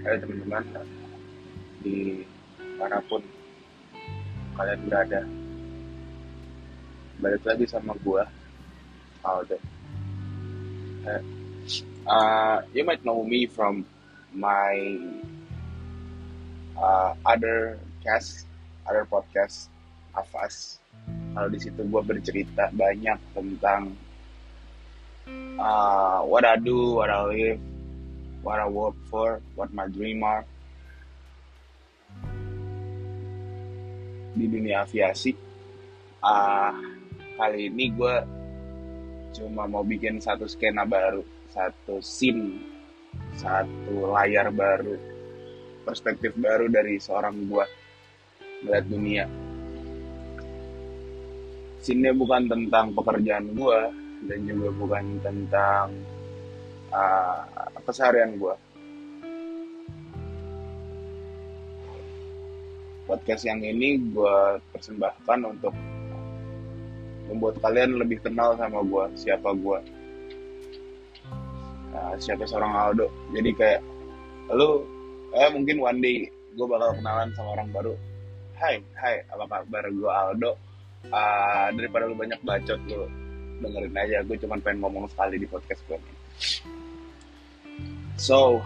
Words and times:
Hai 0.00 0.16
teman-teman. 0.16 0.64
Di 1.84 2.24
mana 2.80 3.04
pun 3.04 3.20
kalian 4.56 4.80
berada 4.88 5.20
balik 7.20 7.44
lagi 7.44 7.68
sama 7.68 7.92
gua 8.00 8.24
Aldo. 9.20 9.60
Uh, 11.04 11.20
uh, 12.08 12.64
you 12.72 12.80
might 12.80 13.04
know 13.04 13.20
me 13.20 13.44
from 13.44 13.84
my 14.32 14.72
uh, 16.80 17.12
other 17.28 17.76
cast 18.00 18.48
other 18.88 19.04
podcast 19.04 19.68
Afas. 20.16 20.80
Kalau 21.36 21.52
di 21.52 21.60
situ 21.60 21.84
gua 21.92 22.00
bercerita 22.00 22.72
banyak 22.72 23.20
tentang 23.36 23.92
uh, 25.60 26.24
what 26.24 26.48
I 26.48 26.56
do 26.56 26.96
what 26.96 27.12
I 27.12 27.20
live 27.28 27.69
what 28.40 28.58
I 28.60 28.68
work 28.68 28.96
for 29.08 29.40
what 29.54 29.72
my 29.72 29.86
dream 29.88 30.24
are. 30.24 30.44
Di 34.30 34.46
dunia 34.46 34.86
aviasi 34.86 35.34
uh, 36.22 36.72
kali 37.36 37.68
ini 37.68 37.92
gue 37.92 38.16
cuma 39.36 39.66
mau 39.66 39.82
bikin 39.82 40.18
satu 40.18 40.46
skena 40.46 40.86
baru 40.86 41.22
satu 41.50 41.98
scene 42.02 42.62
satu 43.34 44.10
layar 44.14 44.54
baru 44.54 44.94
perspektif 45.82 46.36
baru 46.38 46.70
dari 46.70 47.00
seorang 47.02 47.34
gue 47.48 47.64
melihat 48.62 48.84
dunia. 48.86 49.24
Scene 51.80 52.12
bukan 52.12 52.44
tentang 52.46 52.92
pekerjaan 52.92 53.56
gue 53.56 53.80
dan 54.28 54.38
juga 54.44 54.68
bukan 54.76 55.04
tentang 55.24 55.88
uh, 56.90 57.40
keseharian 57.86 58.38
gue 58.38 58.54
podcast 63.10 63.42
yang 63.42 63.58
ini 63.62 63.98
gue 64.14 64.36
persembahkan 64.70 65.40
untuk 65.46 65.74
membuat 67.30 67.58
kalian 67.62 67.98
lebih 67.98 68.22
kenal 68.22 68.54
sama 68.54 68.82
gue 68.82 69.04
siapa 69.18 69.50
gue 69.54 69.78
nah, 71.90 72.14
siapa 72.18 72.46
seorang 72.46 72.70
Aldo 72.70 73.06
jadi 73.34 73.50
kayak 73.54 73.80
lu 74.54 74.86
eh 75.34 75.50
mungkin 75.50 75.82
one 75.82 75.98
day 76.02 76.16
gue 76.54 76.66
bakal 76.66 76.94
kenalan 76.98 77.30
sama 77.34 77.54
orang 77.58 77.70
baru 77.70 77.94
Hai, 78.60 78.76
hai, 78.92 79.24
apa 79.32 79.48
kabar? 79.48 79.88
Gue 79.88 80.12
Aldo. 80.12 80.52
Uh, 81.08 81.72
daripada 81.72 82.04
lu 82.04 82.12
banyak 82.12 82.36
bacot, 82.44 82.76
lu 82.92 83.08
dengerin 83.64 83.96
aja. 83.96 84.20
Gue 84.20 84.36
cuma 84.36 84.60
pengen 84.60 84.84
ngomong 84.84 85.08
sekali 85.08 85.40
di 85.40 85.48
podcast 85.48 85.80
gue 85.88 85.96
ini. 85.96 86.19
So, 88.20 88.60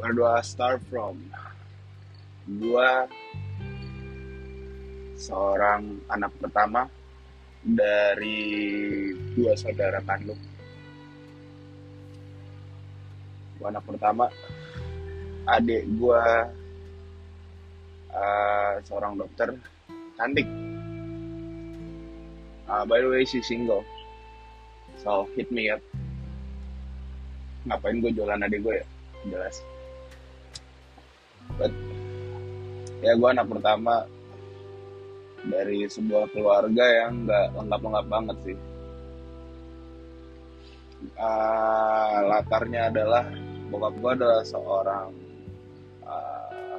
where 0.00 0.12
do 0.12 0.24
I 0.24 0.40
start 0.40 0.80
from? 0.88 1.20
Gue 2.48 2.92
seorang 5.16 6.00
anak 6.12 6.32
pertama 6.40 6.88
dari 7.60 9.10
dua 9.36 9.52
saudara 9.56 10.00
kandung. 10.04 10.40
Gue 13.56 13.66
anak 13.66 13.84
pertama, 13.84 14.28
adik 15.48 15.84
gue 15.96 16.24
uh, 18.16 18.72
seorang 18.84 19.20
dokter 19.20 19.56
cantik. 20.16 20.48
Uh, 22.66 22.84
by 22.84 22.98
the 23.00 23.08
way, 23.08 23.24
she 23.28 23.44
single. 23.44 23.84
So, 25.00 25.28
hit 25.36 25.52
me 25.52 25.68
up. 25.68 25.84
Ngapain 27.66 27.98
gue 27.98 28.10
jualan 28.14 28.46
adik 28.46 28.62
gue 28.62 28.74
ya? 28.78 28.86
Jelas. 29.26 29.56
But, 31.58 31.72
ya 33.02 33.12
gue 33.14 33.28
anak 33.28 33.46
pertama 33.50 34.06
dari 35.46 35.86
sebuah 35.86 36.30
keluarga 36.34 36.84
yang 36.86 37.26
nggak 37.26 37.54
lengkap-lengkap 37.54 38.06
banget 38.06 38.36
sih. 38.46 38.58
Uh, 41.14 42.18
latarnya 42.26 42.88
adalah 42.90 43.24
bokap 43.68 43.94
gue 44.00 44.12
adalah 44.16 44.42
seorang 44.42 45.12
uh, 46.02 46.78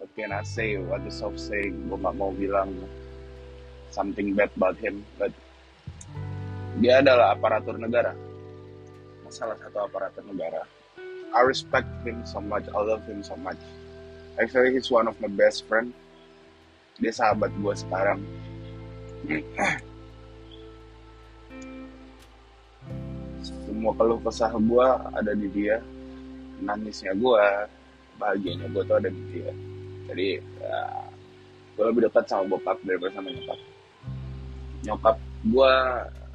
what 0.00 0.10
can 0.16 0.32
I 0.32 0.42
say, 0.42 0.80
what 0.80 1.04
is 1.06 1.20
of 1.22 1.38
saying, 1.38 1.86
gue 1.86 1.98
gak 1.98 2.16
mau 2.16 2.32
bilang 2.34 2.72
something 3.92 4.32
bad 4.34 4.50
about 4.56 4.80
him, 4.80 5.04
but 5.20 5.30
dia 6.78 7.04
adalah 7.04 7.36
aparatur 7.36 7.76
negara, 7.76 8.16
salah 9.30 9.56
satu 9.60 9.84
aparatur 9.84 10.24
negara. 10.26 10.64
I 11.32 11.44
respect 11.44 11.88
him 12.02 12.24
so 12.24 12.40
much, 12.40 12.64
I 12.72 12.80
love 12.80 13.04
him 13.04 13.20
so 13.20 13.36
much. 13.36 13.60
Actually, 14.40 14.72
he's 14.72 14.88
one 14.88 15.08
of 15.10 15.18
my 15.20 15.28
best 15.28 15.68
friend. 15.68 15.92
Dia 16.98 17.12
sahabat 17.12 17.52
gue 17.54 17.74
sekarang. 17.76 18.20
Semua 23.44 23.92
keluh 23.94 24.18
kesah 24.24 24.50
gue 24.56 24.88
ada 25.14 25.32
di 25.36 25.48
dia. 25.52 25.78
Nangisnya 26.58 27.14
gue, 27.14 27.44
bahagianya 28.18 28.66
gue 28.74 28.82
tuh 28.82 28.96
ada 28.98 29.08
di 29.08 29.22
dia 29.30 29.50
jadi 30.10 30.28
ya, 30.40 30.78
gue 31.78 31.84
lebih 31.86 32.10
dekat 32.10 32.24
sama 32.26 32.44
bokap 32.50 32.76
daripada 32.82 33.14
sama 33.14 33.30
nyokap 33.30 33.58
nyokap 34.82 35.16
gue 35.46 35.74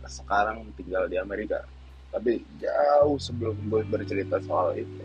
sekarang 0.07 0.57
tinggal 0.79 1.03
di 1.11 1.19
Amerika 1.19 1.67
tapi 2.13 2.45
jauh 2.61 3.17
sebelum 3.17 3.57
gue 3.67 3.81
bercerita 3.89 4.37
soal 4.45 4.77
itu. 4.77 5.03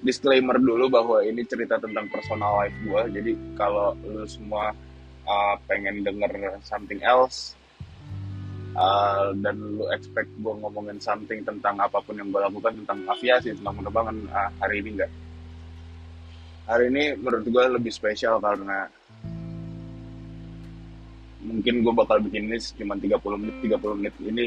Disclaimer 0.00 0.56
dulu 0.56 0.88
bahwa 0.88 1.20
ini 1.20 1.44
cerita 1.44 1.76
tentang 1.76 2.08
personal 2.08 2.64
life 2.64 2.76
gue. 2.80 3.02
Jadi 3.20 3.32
kalau 3.58 3.92
lu 4.00 4.24
semua 4.24 4.72
uh, 5.28 5.54
pengen 5.68 6.00
denger 6.00 6.56
something 6.64 7.02
else 7.04 7.52
uh, 8.72 9.36
dan 9.40 9.56
lu 9.56 9.84
expect 9.92 10.30
gue 10.40 10.54
ngomongin 10.64 10.96
something 10.96 11.42
tentang 11.42 11.76
apa 11.76 12.00
pun 12.00 12.16
yang 12.16 12.32
gue 12.32 12.40
lakukan 12.40 12.72
tentang 12.84 13.04
aviasi 13.08 13.52
tentang 13.56 13.74
penerbangan 13.82 14.16
uh, 14.32 14.50
hari 14.62 14.80
ini 14.80 14.88
enggak. 14.96 15.12
Hari 16.66 16.84
ini 16.90 17.04
menurut 17.20 17.46
gue 17.46 17.64
lebih 17.78 17.92
spesial 17.92 18.42
karena 18.42 18.90
mungkin 21.46 21.74
gue 21.86 21.94
bakal 21.94 22.18
bikin 22.26 22.50
ini 22.50 22.58
cuma 22.74 22.98
30 22.98 23.22
menit 23.38 23.56
30 23.62 23.98
menit. 24.02 24.14
Ini 24.18 24.44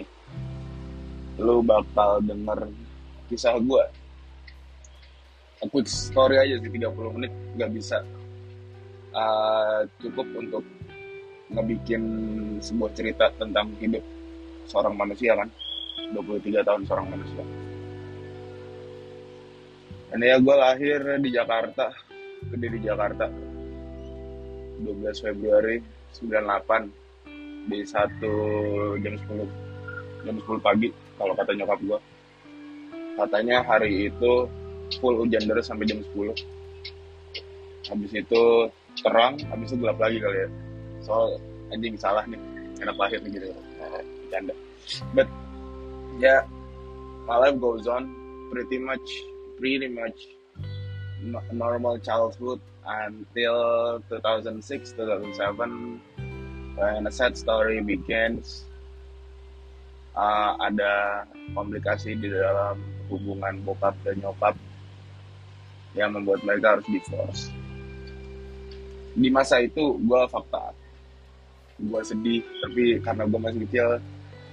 lu 1.40 1.64
bakal 1.64 2.20
denger 2.20 2.68
kisah 3.32 3.56
gue 3.58 3.84
a 5.60 5.66
quick 5.68 5.88
story 5.88 6.40
aja 6.40 6.56
sih 6.60 6.72
30 6.72 7.16
menit 7.16 7.34
gak 7.60 7.72
bisa. 7.76 8.00
Uh, 9.10 9.84
cukup 10.00 10.28
untuk 10.38 10.64
ngebikin 11.50 12.04
sebuah 12.62 12.92
cerita 12.94 13.34
tentang 13.36 13.74
hidup 13.82 14.04
seorang 14.70 14.96
manusia 14.96 15.36
kan. 15.36 15.50
23 16.16 16.64
tahun 16.64 16.82
seorang 16.88 17.08
manusia. 17.12 17.44
Dan 20.10 20.26
ya 20.26 20.42
gue 20.42 20.56
lahir 20.56 21.00
di 21.22 21.30
Jakarta 21.30 21.92
gede 22.50 22.68
di 22.72 22.80
Jakarta. 22.82 23.28
12 24.80 24.96
Februari 25.20 25.84
98 26.16 27.68
di 27.68 27.84
satu 27.84 28.34
jam 29.04 29.20
10 29.20 30.24
jam 30.24 30.36
10 30.40 30.64
pagi 30.64 30.90
kalau 31.20 31.36
kata 31.36 31.52
nyokap 31.54 31.80
gue 31.84 32.00
katanya 33.20 33.60
hari 33.68 34.08
itu 34.08 34.48
full 35.04 35.20
hujan 35.20 35.44
deras 35.44 35.68
sampai 35.68 35.86
jam 35.86 36.00
10 36.16 36.34
habis 37.90 38.12
itu 38.14 38.44
terang 39.02 39.40
habis 39.50 39.72
itu 39.72 39.78
gelap 39.82 39.98
lagi 39.98 40.18
kali 40.20 40.38
ya. 40.46 40.50
Soal 41.02 41.40
anjing 41.72 41.96
salah 41.96 42.24
nih 42.28 42.40
enak 42.80 42.96
lahir 42.96 43.20
nih 43.24 43.32
gitu. 43.40 43.48
Bercanda. 44.30 44.54
But 45.16 45.28
ya 46.20 46.24
yeah, 46.24 46.42
my 47.26 47.38
life 47.40 47.58
goes 47.58 47.86
on 47.90 48.12
pretty 48.54 48.78
much 48.78 49.06
pretty 49.58 49.90
much 49.90 50.18
normal 51.52 52.00
childhood 52.00 52.62
until 52.88 54.00
2006 54.08 54.96
2007 54.96 56.00
when 56.80 57.04
a 57.06 57.12
sad 57.12 57.36
story 57.36 57.84
begins 57.84 58.69
uh, 60.16 60.52
ada 60.62 61.26
komplikasi 61.54 62.16
di 62.18 62.30
dalam 62.30 62.80
hubungan 63.10 63.62
bokap 63.66 63.98
dan 64.06 64.22
nyokap 64.22 64.56
yang 65.98 66.14
membuat 66.14 66.46
mereka 66.46 66.78
harus 66.78 66.88
divorce. 66.90 67.42
Di 69.18 69.30
masa 69.34 69.60
itu 69.60 69.98
gue 69.98 70.22
fakta. 70.30 70.72
Gue 71.80 72.02
sedih 72.06 72.44
tapi 72.62 73.02
karena 73.02 73.24
gue 73.26 73.40
masih 73.40 73.62
kecil 73.66 73.88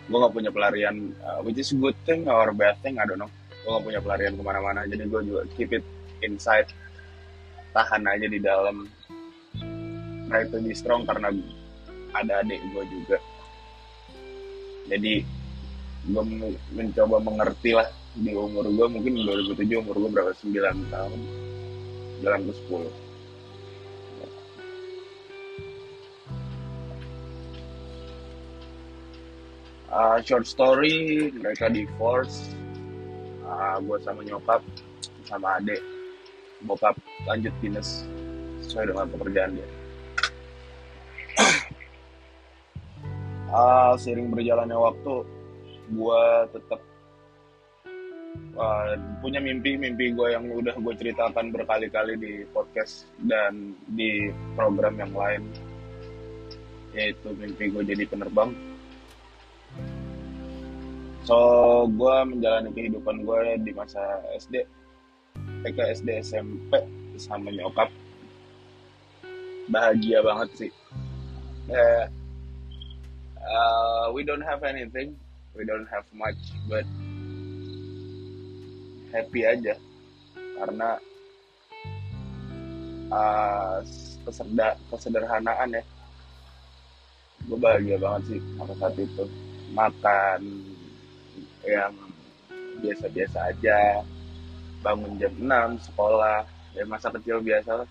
gue 0.07 0.23
gak 0.23 0.35
punya 0.39 0.55
pelarian 0.55 1.11
uh, 1.19 1.43
which 1.43 1.59
is 1.59 1.75
good 1.75 1.99
thing 2.07 2.31
or 2.31 2.55
bad 2.55 2.79
thing 2.81 2.97
I 2.97 3.05
don't 3.05 3.21
know. 3.21 3.31
Gue 3.67 3.71
gak 3.77 3.85
punya 3.85 4.01
pelarian 4.01 4.35
ke 4.39 4.43
mana-mana 4.43 4.87
jadi 4.87 5.05
gue 5.05 5.21
juga 5.27 5.43
keep 5.59 5.75
it 5.75 5.85
inside 6.25 6.71
tahan 7.77 8.07
aja 8.09 8.27
di 8.27 8.41
dalam. 8.41 8.89
Try 10.27 10.43
to 10.51 10.59
be 10.59 10.75
strong 10.75 11.07
karena 11.07 11.31
ada 12.17 12.43
adik 12.43 12.59
gue 12.73 12.85
juga. 12.89 13.19
Jadi 14.87 15.36
gue 16.07 16.23
mencoba 16.71 17.17
mengerti 17.19 17.75
lah 17.75 17.91
di 18.15 18.33
umur 18.33 18.65
gue 18.71 18.87
mungkin 18.87 19.13
2007 19.27 19.83
umur 19.83 19.95
gue 20.07 20.11
berapa 20.15 20.33
9 20.33 20.93
tahun. 20.93 21.21
Jalan 22.23 22.41
ke 22.49 22.53
10 22.71 23.07
uh, 29.97 30.19
short 30.23 30.45
story 30.47 31.31
mereka 31.33 31.73
divorce. 31.73 32.53
Uh, 33.47 33.79
gue 33.81 33.99
sama 34.03 34.27
nyokap 34.27 34.61
sama 35.27 35.59
adek 35.63 35.79
bokap 36.67 36.99
lanjut 37.31 37.55
dinas 37.63 38.03
sesuai 38.65 38.91
dengan 38.91 39.07
pekerjaan 39.11 39.51
dia. 39.55 39.69
Uh, 43.47 43.95
sering 43.97 44.29
berjalannya 44.35 44.75
waktu 44.75 45.23
gue 45.87 46.23
tetap 46.55 46.81
uh, 48.57 48.95
punya 49.21 49.39
mimpi 49.39 49.77
mimpi 49.79 50.13
gue 50.13 50.29
yang 50.33 50.49
udah 50.51 50.75
gue 50.77 50.95
ceritakan 50.97 51.53
berkali-kali 51.53 52.15
di 52.19 52.33
podcast 52.51 53.07
dan 53.25 53.77
di 53.95 54.33
program 54.57 54.99
yang 54.99 55.13
lain 55.13 55.43
yaitu 56.97 57.29
mimpi 57.37 57.69
gue 57.69 57.83
jadi 57.85 58.09
penerbang. 58.09 58.57
So 61.29 61.37
gue 61.91 62.17
menjalani 62.25 62.73
kehidupan 62.73 63.27
gue 63.27 63.61
di 63.61 63.73
masa 63.77 64.01
SD 64.39 64.65
TK 65.67 65.79
SD 66.01 66.09
SMP 66.25 66.73
sama 67.21 67.53
nyokap. 67.53 67.93
Bahagia 69.67 70.23
banget 70.23 70.49
sih. 70.57 70.73
Uh, 71.67 72.07
uh, 73.43 74.07
we 74.15 74.23
don't 74.23 74.47
have 74.47 74.63
anything 74.63 75.19
we 75.57 75.65
don't 75.65 75.89
have 75.89 76.05
much 76.13 76.39
but 76.69 76.85
happy 79.11 79.49
aja. 79.49 79.75
Karena 80.37 81.01
uh, 83.09 83.81
keserda, 84.29 84.77
kesederhanaan 84.93 85.81
ya. 85.81 85.83
Gue 87.49 87.59
bahagia 87.61 87.97
banget 87.97 88.37
sih 88.37 88.41
pada 88.61 88.75
saat 88.77 88.97
itu. 89.01 89.25
Makan 89.73 90.41
yang 91.65 91.95
biasa-biasa 92.85 93.51
aja. 93.51 94.05
Bangun 94.85 95.17
jam 95.17 95.33
6 95.41 95.89
sekolah. 95.93 96.45
Ya 96.77 96.85
masa 96.85 97.09
kecil 97.09 97.41
biasa 97.41 97.89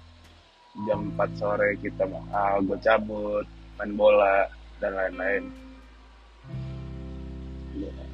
jam 0.83 1.15
4 1.15 1.39
sore 1.39 1.79
kita 1.79 2.03
uh, 2.35 2.59
gue 2.59 2.75
cabut 2.83 3.47
main 3.79 3.91
bola 3.95 4.43
dan 4.83 4.91
lain-lain 4.91 5.47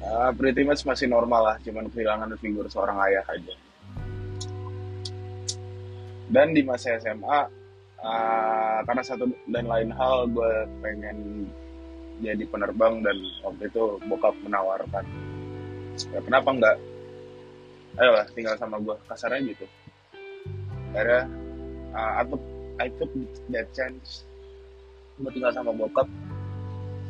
uh, 0.02 0.30
pretty 0.34 0.66
much 0.66 0.82
masih 0.82 1.06
normal 1.06 1.52
lah 1.52 1.56
cuman 1.62 1.86
kehilangan 1.90 2.34
figur 2.38 2.66
seorang 2.66 2.98
ayah 3.10 3.24
aja. 3.30 3.54
Dan 6.32 6.56
di 6.56 6.64
masa 6.64 6.96
SMA 6.96 7.28
uh, 7.28 8.06
ah, 8.06 8.78
karena 8.88 9.02
satu 9.04 9.28
dan 9.46 9.68
lain 9.68 9.92
hal 9.92 10.26
gue 10.32 10.52
pengen 10.80 11.46
jadi 12.22 12.44
penerbang 12.48 13.02
dan 13.02 13.16
waktu 13.44 13.68
itu 13.68 13.98
bokap 14.06 14.34
menawarkan. 14.40 15.04
Ya 16.10 16.20
kenapa 16.24 16.48
enggak? 16.54 16.76
Ayolah 18.00 18.24
tinggal 18.32 18.56
sama 18.56 18.80
gue 18.80 18.96
kasarnya 19.04 19.52
gitu. 19.52 19.66
Akhirnya 20.96 21.28
uh, 21.92 22.12
I 22.20 22.24
took 22.24 22.42
I 22.80 22.88
took 22.96 23.12
that 23.52 23.68
chance. 23.76 24.24
Gue 25.20 25.30
tinggal 25.36 25.52
sama 25.52 25.74
bokap 25.76 26.08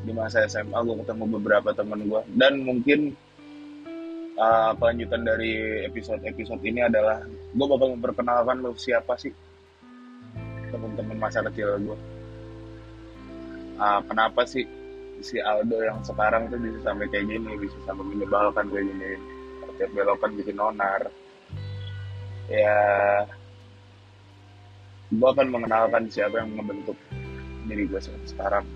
di 0.02 0.12
masa 0.14 0.42
SMA 0.50 0.74
gue 0.82 0.96
ketemu 1.06 1.24
beberapa 1.38 1.70
teman 1.70 2.02
gue 2.02 2.22
dan 2.34 2.58
mungkin 2.66 3.14
uh, 4.34 4.74
kelanjutan 4.74 5.22
dari 5.22 5.86
episode-episode 5.86 6.62
ini 6.66 6.82
adalah 6.82 7.22
gue 7.28 7.66
bakal 7.66 7.94
memperkenalkan 7.94 8.58
lo 8.62 8.74
siapa 8.74 9.14
sih? 9.14 9.30
Teman-teman 10.72 11.16
masa 11.20 11.44
kecil 11.46 11.78
gue 11.78 11.98
uh, 13.78 14.00
kenapa 14.06 14.42
sih 14.46 14.66
si 15.22 15.38
Aldo 15.38 15.78
yang 15.78 16.02
sekarang 16.02 16.50
tuh 16.50 16.58
bisa 16.58 16.82
sampai 16.82 17.06
kayak 17.06 17.30
gini 17.30 17.50
bisa 17.62 17.78
sampai 17.86 18.04
menyebalkan 18.06 18.66
kayak 18.70 18.86
gini? 18.90 19.10
Setiap 19.72 19.90
belokan 19.96 20.30
bikin 20.36 20.58
onar. 20.58 21.02
Ya 22.50 22.76
gue 25.12 25.28
akan 25.28 25.48
mengenalkan 25.52 26.08
siapa 26.10 26.42
yang 26.42 26.50
membentuk 26.56 26.98
diri 27.70 27.86
gue 27.86 28.00
sekarang 28.26 28.66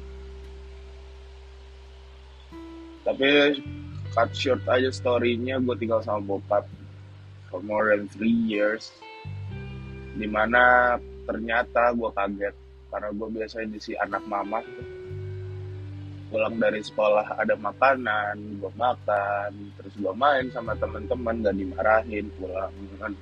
tapi 3.06 3.62
cut 4.10 4.30
short 4.34 4.66
aja 4.66 4.90
storynya 4.90 5.62
gue 5.62 5.78
tinggal 5.78 6.02
sama 6.02 6.18
bokap 6.18 6.66
for 7.46 7.62
more 7.62 7.94
than 7.94 8.10
three 8.10 8.34
years. 8.34 8.90
Di 10.18 10.26
mana 10.26 10.96
ternyata 11.22 11.94
gue 11.94 12.10
kaget 12.10 12.54
karena 12.90 13.08
gue 13.14 13.28
biasanya 13.30 13.78
si 13.78 13.94
anak 13.94 14.26
mama. 14.26 14.58
Pulang 16.26 16.58
dari 16.58 16.82
sekolah 16.82 17.38
ada 17.38 17.54
makanan 17.54 18.58
gue 18.58 18.72
makan 18.74 19.50
terus 19.78 19.94
gue 19.94 20.14
main 20.18 20.50
sama 20.50 20.74
teman-teman 20.74 21.46
gak 21.46 21.54
dimarahin 21.54 22.26
pulang. 22.42 22.74
Kan 22.98 23.14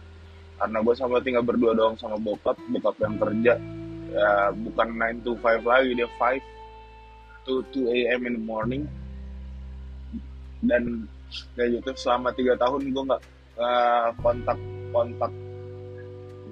karena 0.56 0.78
gue 0.80 0.94
sama 0.96 1.20
tinggal 1.20 1.44
berdua 1.44 1.76
doang 1.76 1.98
sama 2.00 2.16
bokap 2.16 2.56
bokap 2.72 2.96
yang 3.04 3.20
kerja 3.20 3.54
ya 4.14 4.54
bukan 4.54 4.88
9 5.20 5.26
to 5.26 5.34
5 5.42 5.66
lagi 5.66 5.90
dia 5.98 6.06
5 6.06 6.38
to 7.42 7.66
2 7.74 7.90
a.m. 7.90 8.20
in 8.30 8.34
the 8.38 8.44
morning 8.46 8.86
dan 10.64 11.08
kayak 11.58 11.80
gitu 11.80 11.90
selama 11.98 12.30
tiga 12.34 12.54
tahun 12.58 12.90
gue 12.90 13.02
nggak 13.10 13.22
uh, 13.58 14.08
kontak 14.22 14.58
kontak 14.94 15.32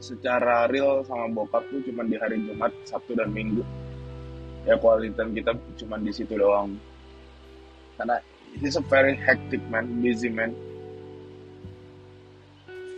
secara 0.02 0.66
real 0.66 1.06
sama 1.06 1.30
bokap 1.30 1.62
tuh 1.70 1.78
cuma 1.86 2.02
di 2.02 2.18
hari 2.18 2.42
Jumat 2.42 2.74
Sabtu 2.82 3.14
dan 3.14 3.30
Minggu. 3.30 3.62
Ya 4.66 4.74
kualitas 4.78 5.30
kita 5.30 5.54
cuma 5.78 5.98
di 5.98 6.10
situ 6.10 6.34
doang. 6.34 6.74
Karena 7.98 8.18
he's 8.58 8.74
a 8.74 8.82
very 8.90 9.14
hectic 9.14 9.62
man 9.70 10.02
busy 10.02 10.26
man. 10.26 10.50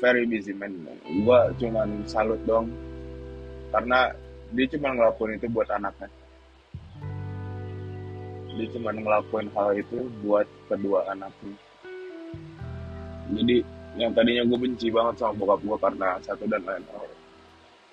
Very 0.01 0.25
busy 0.25 0.57
man. 0.57 0.73
Gue 1.05 1.41
cuma 1.61 1.85
salut 2.09 2.41
dong 2.49 2.73
karena 3.69 4.17
dia 4.55 4.67
cuma 4.71 4.95
ngelakuin 4.95 5.37
itu 5.37 5.51
buat 5.51 5.67
anaknya 5.67 6.09
dia 8.55 8.67
cuma 8.75 8.95
ngelakuin 8.95 9.51
hal 9.53 9.71
itu 9.75 10.07
buat 10.23 10.47
kedua 10.71 11.11
anaknya. 11.11 11.57
Jadi 13.35 13.57
yang 13.99 14.11
tadinya 14.15 14.43
gue 14.47 14.59
benci 14.59 14.91
banget 14.91 15.23
sama 15.23 15.35
bokap 15.39 15.61
gue 15.63 15.79
karena 15.79 16.09
satu 16.23 16.45
dan 16.47 16.63
lain 16.63 16.85
hal. 16.95 17.07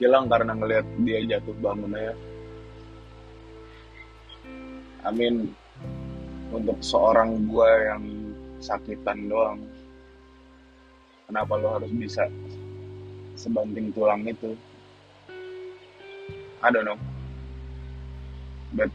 Hilang 0.02 0.26
karena 0.30 0.54
ngelihat 0.58 0.86
dia 1.06 1.20
jatuh 1.38 1.56
bangunnya. 1.62 2.14
Amin 5.02 5.50
untuk 6.54 6.78
seorang 6.84 7.50
gue 7.50 7.72
yang 7.90 8.04
sakitan 8.62 9.26
doang 9.26 9.58
kenapa 11.32 11.56
lo 11.56 11.80
harus 11.80 11.92
bisa 11.96 12.28
sebanting 13.40 13.96
tulang 13.96 14.28
itu? 14.28 14.52
I 16.60 16.68
don't 16.70 16.84
know. 16.84 17.00
But 18.76 18.92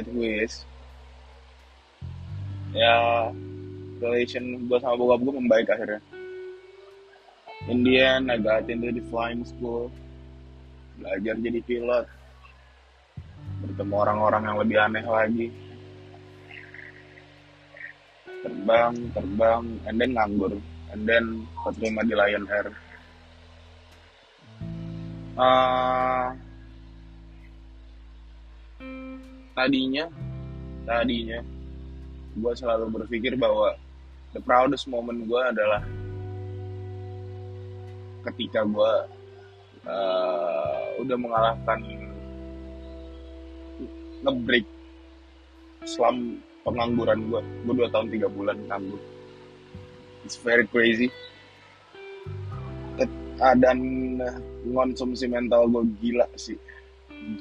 who 0.00 0.24
is 0.24 0.64
ya 2.72 3.28
relation 4.00 4.64
gue 4.64 4.78
sama 4.80 4.96
bokap 4.96 5.20
gue 5.22 5.34
membaik 5.36 5.68
akhirnya. 5.68 6.00
In 7.70 7.86
the 7.86 7.94
end 8.00 8.32
I 8.32 8.40
got 8.42 8.66
into 8.66 8.90
the 8.90 9.04
flying 9.12 9.46
school. 9.46 9.92
Belajar 10.98 11.38
jadi 11.38 11.60
pilot. 11.62 12.06
Bertemu 13.62 13.94
orang-orang 13.94 14.42
yang 14.42 14.58
lebih 14.58 14.76
aneh 14.82 15.04
lagi. 15.06 15.48
Terbang 18.42 18.94
terbang 19.14 19.64
and 19.86 19.96
then 20.00 20.10
nganggur. 20.18 20.58
And 20.90 21.06
then 21.06 21.46
keterima 21.62 22.02
di 22.02 22.14
Lion 22.18 22.44
Air. 22.50 22.68
Uh, 25.32 26.36
tadinya 29.52 30.08
tadinya 30.88 31.40
gue 32.32 32.52
selalu 32.56 33.02
berpikir 33.02 33.36
bahwa 33.36 33.76
the 34.32 34.40
proudest 34.40 34.88
moment 34.88 35.28
gue 35.28 35.42
adalah 35.44 35.84
ketika 38.30 38.64
gue 38.64 38.92
uh, 39.84 40.84
udah 41.02 41.16
mengalahkan 41.18 41.80
ngebreak 44.22 44.66
selam 45.82 46.38
pengangguran 46.62 47.26
gue 47.26 47.40
gue 47.42 47.74
dua 47.74 47.88
tahun 47.90 48.08
tiga 48.14 48.30
bulan 48.30 48.56
nganggur. 48.70 49.02
It's 50.22 50.38
very 50.38 50.70
crazy. 50.70 51.10
Dan 53.58 53.78
konsumsi 54.62 55.26
mental 55.26 55.66
gue 55.66 55.82
gila 55.98 56.30
sih. 56.38 56.54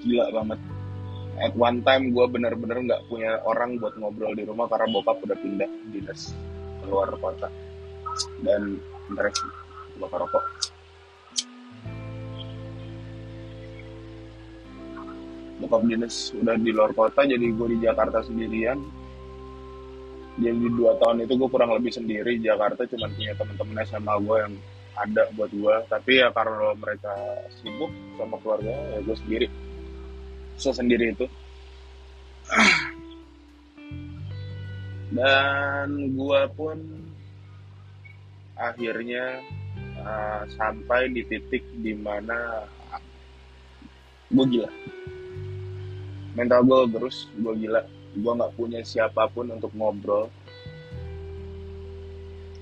Gila 0.01 0.33
banget 0.33 0.59
at 1.41 1.53
one 1.57 1.81
time 1.81 2.13
gue 2.13 2.25
bener-bener 2.29 2.77
nggak 2.85 3.01
punya 3.09 3.41
orang 3.49 3.81
buat 3.81 3.97
ngobrol 3.97 4.37
di 4.37 4.45
rumah 4.45 4.69
karena 4.69 4.87
bokap 4.93 5.17
udah 5.25 5.37
pindah 5.41 5.69
dinas 5.89 6.37
keluar 6.85 7.09
kota. 7.17 7.49
Dan 8.45 8.77
interest 9.09 9.41
bakar 9.97 10.21
rokok. 10.21 10.45
Bokap 15.65 15.81
dinas 15.89 16.29
udah 16.37 16.55
di 16.61 16.69
luar 16.69 16.93
kota 16.93 17.25
jadi 17.25 17.41
gue 17.41 17.67
di 17.73 17.77
Jakarta 17.81 18.21
sendirian. 18.21 18.77
Jadi 20.41 20.67
dua 20.77 20.95
tahun 21.01 21.25
itu 21.25 21.33
gue 21.37 21.49
kurang 21.49 21.73
lebih 21.73 21.91
sendiri. 21.91 22.37
Jakarta 22.37 22.85
cuma 22.85 23.09
punya 23.09 23.33
teman-teman 23.33 23.81
SMA 23.83 24.15
gue 24.21 24.37
yang 24.45 24.53
ada 24.91 25.23
buat 25.33 25.49
gue 25.49 25.75
tapi 25.87 26.19
ya 26.19 26.29
karena 26.35 26.75
mereka 26.75 27.15
sibuk 27.63 27.89
sama 28.19 28.35
keluarga 28.43 28.69
ya 28.69 28.99
gue 29.01 29.17
sendiri 29.23 29.47
sendiri 30.69 31.17
itu. 31.17 31.25
Dan 35.11 36.13
gue 36.13 36.41
pun 36.53 36.77
akhirnya 38.53 39.41
uh, 40.05 40.45
sampai 40.53 41.09
di 41.09 41.25
titik 41.25 41.65
di 41.81 41.97
mana 41.97 42.69
gue 44.29 44.45
gila. 44.45 44.71
Mental 46.37 46.61
gue 46.61 46.79
terus 46.93 47.25
gue 47.33 47.53
gila. 47.65 47.81
Gue 48.13 48.31
nggak 48.37 48.53
punya 48.53 48.85
siapa 48.85 49.25
pun 49.33 49.49
untuk 49.49 49.73
ngobrol. 49.73 50.29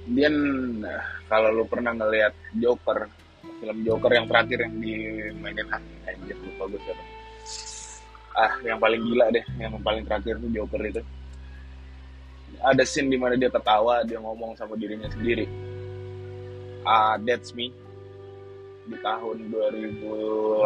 Dia 0.10 0.32
nah, 0.32 1.06
kalau 1.28 1.54
lu 1.54 1.70
pernah 1.70 1.94
ngelihat 1.94 2.34
Joker 2.58 3.20
film 3.60 3.78
Joker 3.84 4.12
yang 4.16 4.26
terakhir 4.26 4.58
yang 4.66 4.76
dimainin 4.80 5.68
ah 5.70 5.82
anjir 6.08 6.38
lupa 6.40 6.64
gue 6.72 6.82
siapa 6.88 7.19
ah 8.38 8.54
yang 8.62 8.78
paling 8.78 9.02
gila 9.02 9.34
deh 9.34 9.42
yang 9.58 9.74
paling 9.82 10.06
terakhir 10.06 10.38
tuh 10.38 10.52
Joker 10.54 10.82
itu. 10.86 11.02
Ada 12.60 12.84
scene 12.84 13.08
di 13.08 13.18
mana 13.18 13.40
dia 13.40 13.48
ketawa 13.48 14.04
dia 14.04 14.20
ngomong 14.20 14.54
sama 14.60 14.76
dirinya 14.76 15.08
sendiri. 15.10 15.48
Ah 16.84 17.16
that's 17.22 17.56
me 17.56 17.72
di 18.90 18.98
tahun 19.06 19.54
2018 19.54 20.66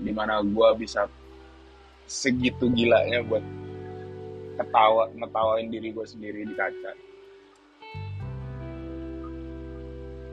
di 0.00 0.16
mana 0.16 0.40
gue 0.42 0.68
bisa 0.80 1.06
segitu 2.10 2.66
gilanya 2.74 3.22
buat 3.22 3.44
ketawa 4.58 5.06
ngetawain 5.14 5.70
diri 5.70 5.94
gue 5.94 6.06
sendiri 6.08 6.42
di 6.42 6.54
kaca. 6.58 6.92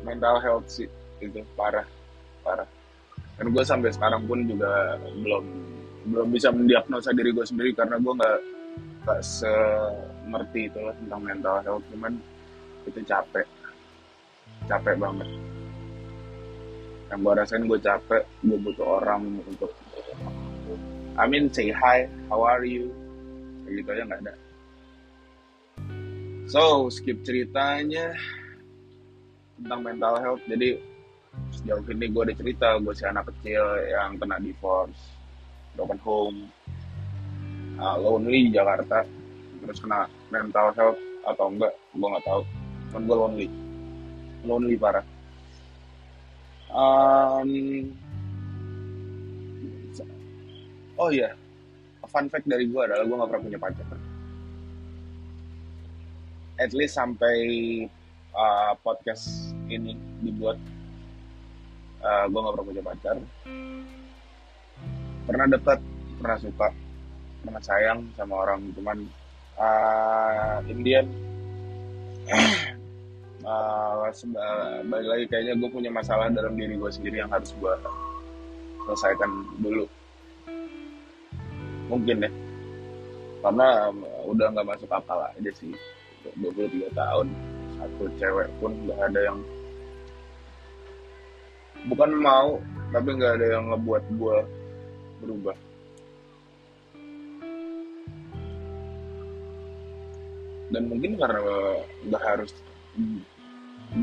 Mental 0.07 0.39
health 0.39 0.71
sih 0.71 0.87
itu 1.19 1.43
parah 1.57 1.83
parah 2.45 2.69
dan 3.37 3.45
gue 3.53 3.63
sampai 3.63 3.89
sekarang 3.93 4.25
pun 4.25 4.43
juga 4.45 4.97
belum 4.97 5.43
belum 6.07 6.27
bisa 6.33 6.49
mendiagnosa 6.49 7.13
diri 7.13 7.29
gue 7.33 7.45
sendiri 7.45 7.71
karena 7.77 8.01
gue 8.01 8.13
nggak 8.13 8.39
nggak 9.05 9.21
semerti 9.23 10.67
itu 10.67 10.79
lah 10.81 10.95
tentang 10.97 11.21
mental 11.23 11.57
health 11.63 11.85
cuman 11.93 12.13
itu 12.87 12.99
capek 13.05 13.47
capek 14.65 14.95
banget 14.99 15.29
yang 17.07 17.19
gue 17.23 17.33
rasain 17.35 17.63
gue 17.63 17.79
capek 17.79 18.23
gue 18.43 18.57
butuh 18.59 18.87
orang 18.99 19.39
untuk 19.47 19.71
I 21.17 21.25
mean 21.25 21.49
say 21.49 21.73
hi, 21.73 22.05
how 22.29 22.45
are 22.45 22.61
you? 22.61 22.93
Gitu 23.65 23.89
aja 23.89 24.05
nggak 24.05 24.21
ada. 24.21 24.33
So, 26.45 26.93
skip 26.93 27.25
ceritanya 27.25 28.13
tentang 29.57 29.81
mental 29.81 30.21
health. 30.21 30.45
Jadi, 30.45 30.77
sejauh 31.67 31.83
ini 31.91 32.07
gue 32.07 32.23
ada 32.23 32.31
cerita, 32.31 32.67
gue 32.79 32.95
si 32.95 33.03
anak 33.03 33.27
kecil 33.27 33.59
yang 33.91 34.15
kena 34.15 34.39
divorce, 34.39 35.11
broken 35.75 35.99
home, 35.99 36.47
uh, 37.75 37.99
lonely 37.99 38.47
di 38.47 38.55
Jakarta, 38.55 39.03
terus 39.59 39.83
kena 39.83 40.07
mental 40.31 40.71
health 40.79 40.95
atau 41.27 41.51
enggak, 41.51 41.75
gue 41.91 42.07
nggak 42.07 42.23
tahu. 42.23 42.41
Cuman 42.87 43.03
gue 43.03 43.17
lonely, 43.19 43.47
lonely 44.47 44.75
parah. 44.79 45.03
Um, 46.71 47.91
oh 50.95 51.11
iya. 51.11 51.35
Fun 52.07 52.31
fact 52.31 52.47
dari 52.47 52.63
gue 52.71 52.79
adalah 52.79 53.03
gue 53.03 53.19
gak 53.19 53.27
pernah 53.27 53.43
punya 53.43 53.59
pacar. 53.59 53.87
At 56.55 56.71
least 56.71 56.95
sampai 56.95 57.35
uh, 58.31 58.71
podcast 58.79 59.51
ini 59.67 59.99
dibuat 60.23 60.55
uh, 62.07 62.25
gue 62.31 62.39
gak 62.39 62.53
pernah 62.55 62.67
punya 62.71 62.83
pacar. 62.83 63.15
Pernah 65.27 65.45
dekat 65.51 65.79
pernah 66.17 66.37
suka 66.39 66.67
pernah 67.45 67.61
sayang 67.61 67.99
sama 68.17 68.33
orang 68.47 68.73
cuman 68.73 68.97
uh, 69.61 70.57
Indian 70.65 71.05
uh, 73.45 74.09
balik 74.89 75.07
lagi 75.07 75.25
kayaknya 75.29 75.53
gue 75.61 75.69
punya 75.69 75.91
masalah 75.93 76.27
dalam 76.33 76.57
diri 76.57 76.75
gue 76.75 76.91
sendiri 76.91 77.21
yang 77.21 77.31
harus 77.31 77.53
gue 77.53 77.73
selesaikan 78.87 79.29
dulu. 79.59 79.85
Mungkin 81.87 82.23
ya. 82.23 82.31
Karena 83.43 83.93
udah 84.27 84.47
nggak 84.51 84.67
masuk 84.67 84.89
akal 84.91 85.23
aja 85.23 85.51
sih. 85.55 85.71
23 86.35 86.91
tahun 86.91 87.31
satu 87.79 88.03
cewek 88.19 88.49
pun 88.59 88.75
nggak 88.83 88.99
ada 88.99 89.19
yang 89.31 89.39
bukan 91.87 92.09
mau 92.19 92.59
tapi 92.91 93.09
nggak 93.19 93.33
ada 93.39 93.47
yang 93.59 93.63
ngebuat 93.71 94.03
gue 94.15 94.37
berubah. 95.23 95.57
Dan 100.67 100.83
mungkin 100.91 101.15
karena 101.15 101.39
nggak 102.07 102.23
harus 102.23 102.51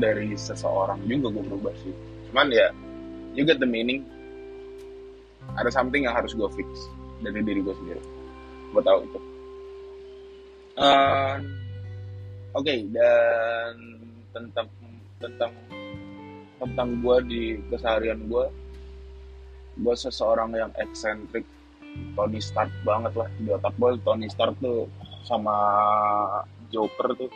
dari 0.01 0.33
seseorang 0.33 1.01
juga 1.05 1.33
gue 1.37 1.43
berubah 1.45 1.73
sih. 1.81 1.93
Cuman 2.29 2.49
ya 2.49 2.69
you 3.37 3.45
get 3.45 3.61
the 3.61 3.69
meaning. 3.69 4.05
Ada 5.55 5.69
something 5.69 6.09
yang 6.09 6.17
harus 6.17 6.33
gue 6.33 6.49
fix 6.57 6.67
dari 7.21 7.41
diri 7.45 7.61
gue 7.61 7.75
sendiri. 7.77 8.01
Gue 8.73 8.81
tahu 8.81 8.99
itu. 9.05 9.19
Uh, 10.75 11.39
oke 12.51 12.65
okay, 12.67 12.83
dan 12.91 13.73
tentang 14.35 14.67
tentang 15.23 15.51
tentang 16.59 17.03
gue 17.03 17.17
di 17.27 17.43
keseharian 17.67 18.25
gue 18.31 18.45
gue 19.75 19.95
seseorang 19.95 20.55
yang 20.55 20.71
eksentrik 20.79 21.43
Tony 22.15 22.39
Stark 22.39 22.71
banget 22.83 23.13
lah. 23.15 23.29
Di 23.39 23.49
otak 23.51 23.75
gue 23.75 23.99
Tony 24.03 24.27
Stark 24.31 24.55
tuh 24.59 24.87
sama 25.23 25.55
Joker 26.71 27.15
tuh. 27.15 27.31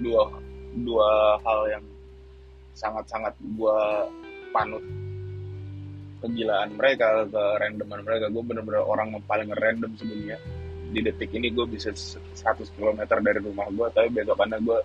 Dua 0.00 0.28
dua 0.74 1.38
hal 1.44 1.60
yang 1.78 1.84
sangat-sangat 2.76 3.32
gue 3.40 3.78
panut. 4.52 4.84
Kegilaan 6.24 6.76
mereka 6.76 7.24
ke 7.28 7.44
randoman 7.60 8.00
mereka. 8.04 8.32
Gue 8.32 8.44
bener-bener 8.44 8.84
orang 8.84 9.12
yang 9.16 9.24
paling 9.28 9.48
random 9.52 9.92
sebenarnya. 9.96 10.40
Di 10.94 11.00
detik 11.02 11.32
ini 11.34 11.50
gue 11.50 11.66
bisa 11.68 11.90
100 11.90 12.68
km 12.76 13.00
dari 13.18 13.40
rumah 13.42 13.66
gue 13.66 13.86
tapi 13.90 14.08
besokannya 14.14 14.62
gue 14.62 14.78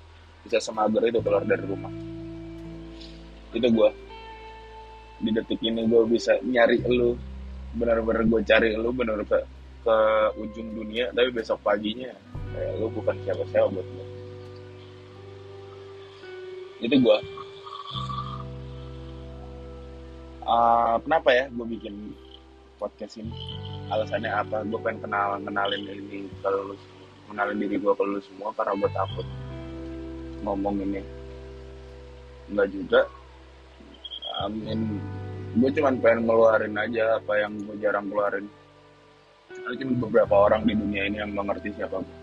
bisa 0.48 0.58
semager 0.58 1.04
itu 1.06 1.20
keluar 1.22 1.46
dari 1.46 1.62
rumah 1.68 2.09
itu 3.56 3.68
gue 3.68 3.90
di 5.20 5.30
detik 5.36 5.60
ini 5.66 5.84
gue 5.88 6.02
bisa 6.08 6.38
nyari 6.44 6.80
lu. 6.86 7.18
Bener-bener 7.70 8.26
gue 8.26 8.42
cari 8.46 8.74
lu 8.74 8.90
bener-bener 8.90 9.30
ke, 9.30 9.40
ke 9.86 9.98
ujung 10.42 10.74
dunia 10.74 11.14
tapi 11.14 11.30
besok 11.30 11.62
paginya 11.62 12.10
kayak 12.50 12.82
lu 12.82 12.90
bukan 12.90 13.14
siapa-siapa 13.22 13.70
buat 13.70 13.86
gue 13.86 14.08
itu 16.80 16.96
gue 16.98 17.18
uh, 20.50 20.96
kenapa 21.06 21.30
ya 21.30 21.46
gue 21.54 21.66
bikin 21.78 21.94
podcast 22.80 23.20
ini? 23.20 23.36
Alasannya 23.92 24.32
apa? 24.32 24.64
Gue 24.64 24.80
pengen 24.80 25.04
kenal 25.04 25.36
kenalin 25.44 25.84
ini 25.84 26.32
kalau 26.40 26.74
lu 26.74 26.76
kenalin 27.28 27.60
diri 27.60 27.76
gue 27.78 27.94
ke 27.94 28.04
lu 28.08 28.20
semua 28.24 28.50
karena 28.56 28.74
gue 28.80 28.90
takut 28.96 29.28
ngomong 30.48 30.76
ini. 30.82 31.04
Enggak 32.50 32.68
juga 32.74 33.00
amin. 34.46 35.00
Gue 35.58 35.70
cuman 35.74 35.98
pengen 35.98 36.30
ngeluarin 36.30 36.78
aja 36.78 37.18
apa 37.18 37.34
yang 37.42 37.58
gue 37.66 37.76
jarang 37.82 38.06
keluarin 38.08 38.46
ada 39.50 39.76
cuma 39.78 39.94
beberapa 40.10 40.36
orang 40.50 40.66
di 40.66 40.74
dunia 40.74 41.06
ini 41.06 41.18
yang 41.22 41.34
mengerti 41.34 41.74
siapa 41.74 42.02
gue 42.02 42.18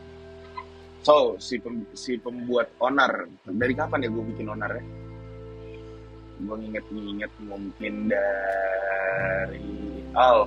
so 1.06 1.38
si 1.38 1.62
pem, 1.62 1.86
si 1.94 2.18
pembuat 2.18 2.74
onar 2.82 3.30
dari 3.46 3.74
kapan 3.78 4.02
ya 4.02 4.10
gue 4.10 4.24
bikin 4.34 4.50
onar 4.50 4.70
ya? 4.74 4.84
Gue 6.36 6.52
nginget-nginget 6.60 7.32
mungkin 7.48 8.12
dari 8.12 9.64
Al. 10.12 10.44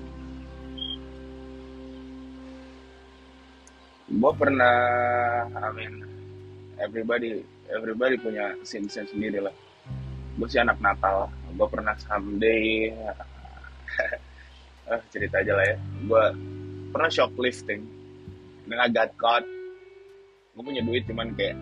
Gue 4.05 4.31
pernah 4.37 4.77
I 5.49 5.69
mean 5.73 6.03
everybody 6.77 7.41
everybody 7.71 8.19
punya 8.19 8.53
scene 8.67 8.91
sendiri 8.91 9.39
lah 9.39 9.55
gue 10.35 10.47
sih 10.47 10.59
anak 10.59 10.77
Natal 10.83 11.31
gue 11.53 11.67
pernah 11.69 11.95
someday 11.97 12.89
eh 14.89 15.01
cerita 15.13 15.41
aja 15.41 15.53
lah 15.53 15.65
ya. 15.65 15.77
Gue 16.05 16.23
pernah 16.89 17.09
shoplifting 17.09 17.85
dan 18.65 18.77
I 18.81 18.89
got 18.89 19.13
caught 19.17 19.45
gue 20.53 20.63
punya 20.65 20.83
duit 20.83 21.05
cuman 21.07 21.31
kayak 21.37 21.55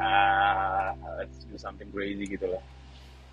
ah 0.00 0.94
let's 1.20 1.44
do 1.46 1.58
something 1.58 1.90
crazy 1.90 2.24
gitu 2.26 2.48
lah. 2.48 2.62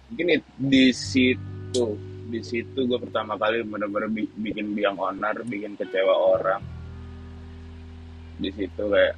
Mungkin 0.10 0.41
di 0.58 0.89
situ 0.91 1.86
di 2.29 2.41
situ 2.46 2.79
gue 2.86 3.00
pertama 3.01 3.38
kali 3.38 3.65
bener-bener 3.65 4.10
bi- 4.10 4.34
bikin 4.38 4.74
biang 4.74 4.98
onar 4.98 5.41
bikin 5.46 5.77
kecewa 5.77 6.13
orang. 6.13 6.62
Di 8.41 8.50
situ 8.53 8.84
kayak 8.89 9.15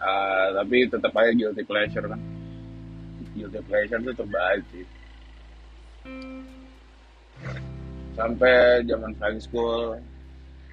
ah, 0.00 0.56
tapi 0.56 0.88
tetap 0.88 1.12
aja 1.12 1.32
guilty 1.36 1.62
pleasure 1.64 2.06
kan. 2.08 2.20
Guilty 3.36 3.60
pleasure 3.68 4.00
itu 4.00 4.12
terbaik 4.16 4.64
sih 4.72 4.95
sampai 8.16 8.80
zaman 8.88 9.12
high 9.20 9.40
school 9.40 9.96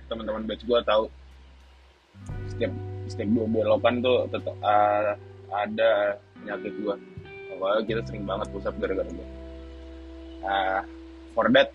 teman-teman 0.07 0.47
batch 0.47 0.63
gue 0.63 0.79
tahu 0.87 1.11
setiap 2.55 2.71
setiap 3.09 3.29
dua 3.35 3.45
belokan 3.51 3.99
tuh 3.99 4.29
tetap 4.31 4.55
ah, 4.63 5.17
ada 5.51 6.17
penyakit 6.39 6.73
gue 6.79 6.95
Pokoknya 7.53 7.85
kita 7.85 8.01
sering 8.09 8.25
banget 8.25 8.47
push 8.49 8.65
up 8.65 8.75
gara-gara 8.79 9.07
gue 9.07 9.27
nah 10.43 10.83
for 11.31 11.47
that 11.51 11.71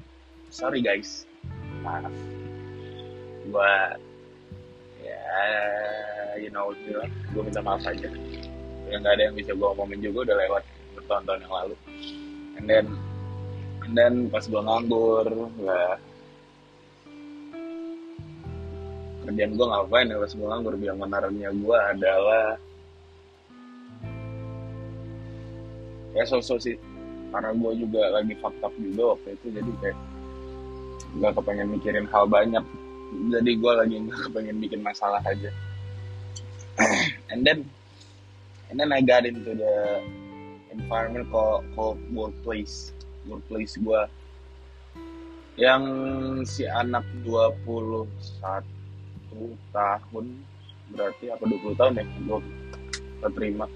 sorry 0.50 0.80
guys. 0.80 1.28
Maaf 1.84 2.12
gue 3.48 3.72
ya 5.04 5.20
you 6.36 6.50
know 6.52 6.72
gue 7.32 7.42
minta 7.42 7.60
maaf 7.64 7.84
aja. 7.84 8.08
Ya 8.88 8.94
nggak 9.00 9.14
ada 9.20 9.22
yang 9.28 9.36
bisa 9.36 9.52
gue 9.52 9.66
ngomongin 9.68 10.00
juga 10.00 10.32
udah 10.32 10.36
lewat 10.36 10.62
bertahun-tahun 10.96 11.40
yang 11.44 11.54
lalu. 11.54 11.76
And 12.60 12.66
then 12.68 12.86
then 13.96 14.28
pas 14.28 14.44
gue 14.44 14.60
nganggur 14.60 15.26
ya 15.64 15.96
kerjaan 19.28 19.52
gue 19.60 19.66
ngapain 19.68 20.08
ya 20.08 20.16
pas 20.16 20.32
gue 20.32 20.46
nganggur? 20.48 20.74
Biang 20.80 20.98
menaranya 20.98 21.48
gue 21.52 21.78
adalah 21.92 22.56
ya 26.16 26.24
sosok 26.24 26.58
sih. 26.64 26.76
Karena 27.28 27.52
gue 27.52 27.72
juga 27.76 28.08
lagi 28.08 28.32
fucked 28.40 28.64
up 28.64 28.72
juga 28.80 29.12
waktu 29.12 29.36
itu 29.36 29.46
jadi 29.52 29.72
kayak 29.84 29.98
nggak 31.20 31.32
kepengen 31.36 31.68
mikirin 31.76 32.08
hal 32.08 32.24
banyak. 32.24 32.64
Jadi 33.28 33.50
gue 33.60 33.72
lagi 33.72 33.94
nggak 34.00 34.20
kepengen 34.32 34.56
bikin 34.64 34.80
masalah 34.80 35.20
aja. 35.28 35.52
And 37.32 37.44
then 37.44 37.68
and 38.72 38.80
then 38.80 38.96
I 38.96 39.04
got 39.04 39.28
into 39.28 39.52
the 39.52 40.00
environment 40.72 41.28
called, 41.28 41.68
called 41.76 42.00
workplace 42.12 42.96
workplace 43.28 43.76
gue 43.76 44.02
yang 45.58 45.82
si 46.46 46.64
anak 46.64 47.04
21 47.26 48.08
tahun 49.74 50.26
berarti 50.94 51.24
apa 51.34 51.44
20 51.44 51.78
tahun 51.78 51.98
ya? 51.98 52.04
Gue 52.24 52.40
terima. 53.34 53.66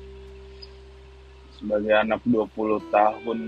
Sebagai 1.58 1.94
anak 1.94 2.22
20 2.24 2.94
tahun 2.94 3.40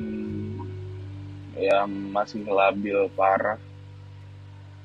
yang 1.54 1.90
masih 2.11 2.42
labil 2.44 3.06
parah. 3.14 3.58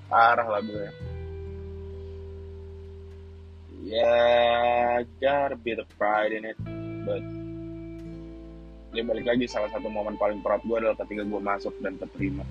Parah 0.10 0.48
labil 0.58 0.90
ya 0.90 0.94
ya 3.90 5.02
got 5.22 5.52
a 5.52 5.56
bit 5.56 5.80
of 5.80 5.88
pride 5.98 6.32
in 6.32 6.46
it 6.46 6.58
but 7.06 7.24
ya 8.90 9.06
balik 9.06 9.26
lagi 9.30 9.46
salah 9.46 9.70
satu 9.70 9.86
momen 9.86 10.18
paling 10.18 10.42
proud 10.42 10.62
gue 10.66 10.78
adalah 10.82 10.98
ketika 10.98 11.22
gue 11.22 11.42
masuk 11.42 11.74
dan 11.82 11.98
terima 12.02 12.42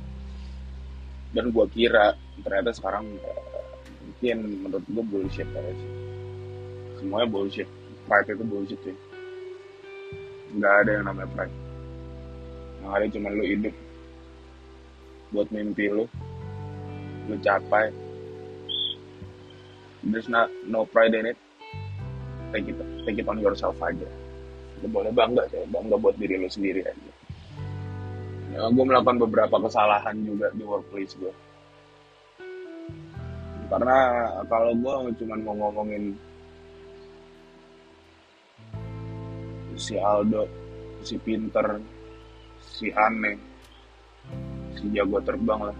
dan 1.35 1.51
gue 1.51 1.67
kira 1.75 2.15
ternyata 2.47 2.71
sekarang 2.71 3.05
eh, 3.19 3.73
mungkin 4.07 4.39
menurut 4.65 4.87
gue 4.87 5.05
bullshit 5.05 5.49
aja 5.53 5.73
sih. 5.77 5.93
Semuanya 6.99 7.29
bullshit. 7.29 7.69
Pride 8.09 8.33
itu 8.33 8.45
bullshit 8.47 8.81
sih 8.87 8.97
nggak 10.49 10.75
ada 10.85 10.91
yang 11.01 11.05
namanya 11.05 11.29
pride. 11.37 11.57
Yang 12.81 12.91
ada 12.97 13.05
cuma 13.13 13.29
lu 13.35 13.45
hidup 13.45 13.75
buat 15.29 15.49
mimpi 15.53 15.93
lu 15.93 16.05
lu 17.29 17.37
capai. 17.45 17.93
There's 20.01 20.31
not 20.31 20.49
no 20.65 20.89
pride 20.89 21.13
in 21.13 21.29
it. 21.29 21.39
Take 22.49 22.73
it 22.73 22.81
take 23.05 23.21
it 23.21 23.29
on 23.29 23.37
yourself 23.45 23.77
aja 23.85 24.09
lu 24.83 24.89
boleh 24.91 25.13
bangga 25.13 25.43
sih 25.51 25.63
bangga 25.71 25.97
buat 25.99 26.15
diri 26.19 26.39
lu 26.39 26.49
sendiri 26.51 26.83
aja. 26.87 27.13
Ya, 28.49 28.65
gue 28.67 28.85
melakukan 28.85 29.23
beberapa 29.23 29.57
kesalahan 29.61 30.17
juga 30.25 30.51
di 30.57 30.65
workplace 30.67 31.15
gue 31.21 31.31
karena 33.69 33.97
kalau 34.49 34.73
gue 34.73 35.13
cuma 35.21 35.37
mau 35.37 35.53
ngomongin 35.69 36.17
si 39.77 39.95
Aldo, 40.01 40.49
si 41.05 41.21
Pinter, 41.21 41.77
si 42.65 42.89
Aneh, 42.97 43.37
si 44.75 44.89
jago 44.91 45.21
terbang 45.21 45.71
lah. 45.71 45.77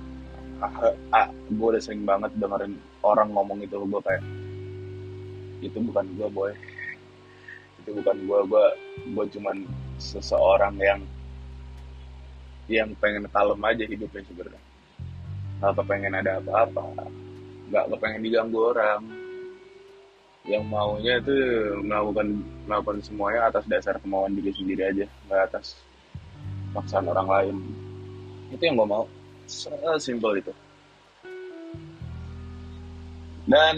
Ah, 0.59 0.93
ah, 1.17 1.27
gue 1.49 1.67
udah 1.67 1.81
sering 1.81 2.05
banget 2.05 2.31
dengerin 2.37 2.77
orang 3.03 3.33
ngomong 3.33 3.63
itu 3.65 3.75
gue 3.79 4.01
kayak 4.05 4.23
itu 5.65 5.79
bukan 5.81 6.07
gue 6.15 6.29
boy, 6.31 6.53
itu 7.89 7.97
bukan 8.05 8.17
gue, 8.29 8.41
gue 8.53 8.67
gue 9.17 9.25
cuman 9.41 9.57
seseorang 9.97 10.77
yang 10.77 11.01
yang 12.69 12.93
pengen 13.01 13.25
kalem 13.33 13.65
aja 13.65 13.85
hidupnya 13.89 14.21
sebenarnya. 14.29 14.63
Gak 15.59 15.73
kepengen 15.73 16.15
ada 16.21 16.37
apa-apa, 16.39 17.09
gak 17.73 17.89
kepengen 17.97 18.21
diganggu 18.29 18.61
orang, 18.77 19.03
yang 20.49 20.65
maunya 20.69 21.21
itu 21.21 21.37
melakukan 21.85 22.41
melakukan 22.65 23.05
semuanya 23.05 23.53
atas 23.53 23.65
dasar 23.69 24.01
kemauan 24.01 24.33
diri 24.33 24.53
sendiri 24.57 24.83
aja. 24.89 25.07
Nggak 25.29 25.43
atas 25.53 25.77
paksaan 26.73 27.09
orang 27.09 27.29
lain. 27.29 27.57
Itu 28.53 28.63
yang 28.65 28.81
gue 28.81 28.89
mau. 28.89 29.05
Simple 30.01 30.41
itu. 30.41 30.53
Dan 33.49 33.77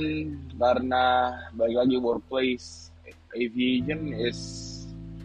karena 0.59 1.31
balik 1.55 1.87
lagi 1.87 1.97
workplace 1.99 2.90
aviation 3.35 4.15
is 4.15 4.39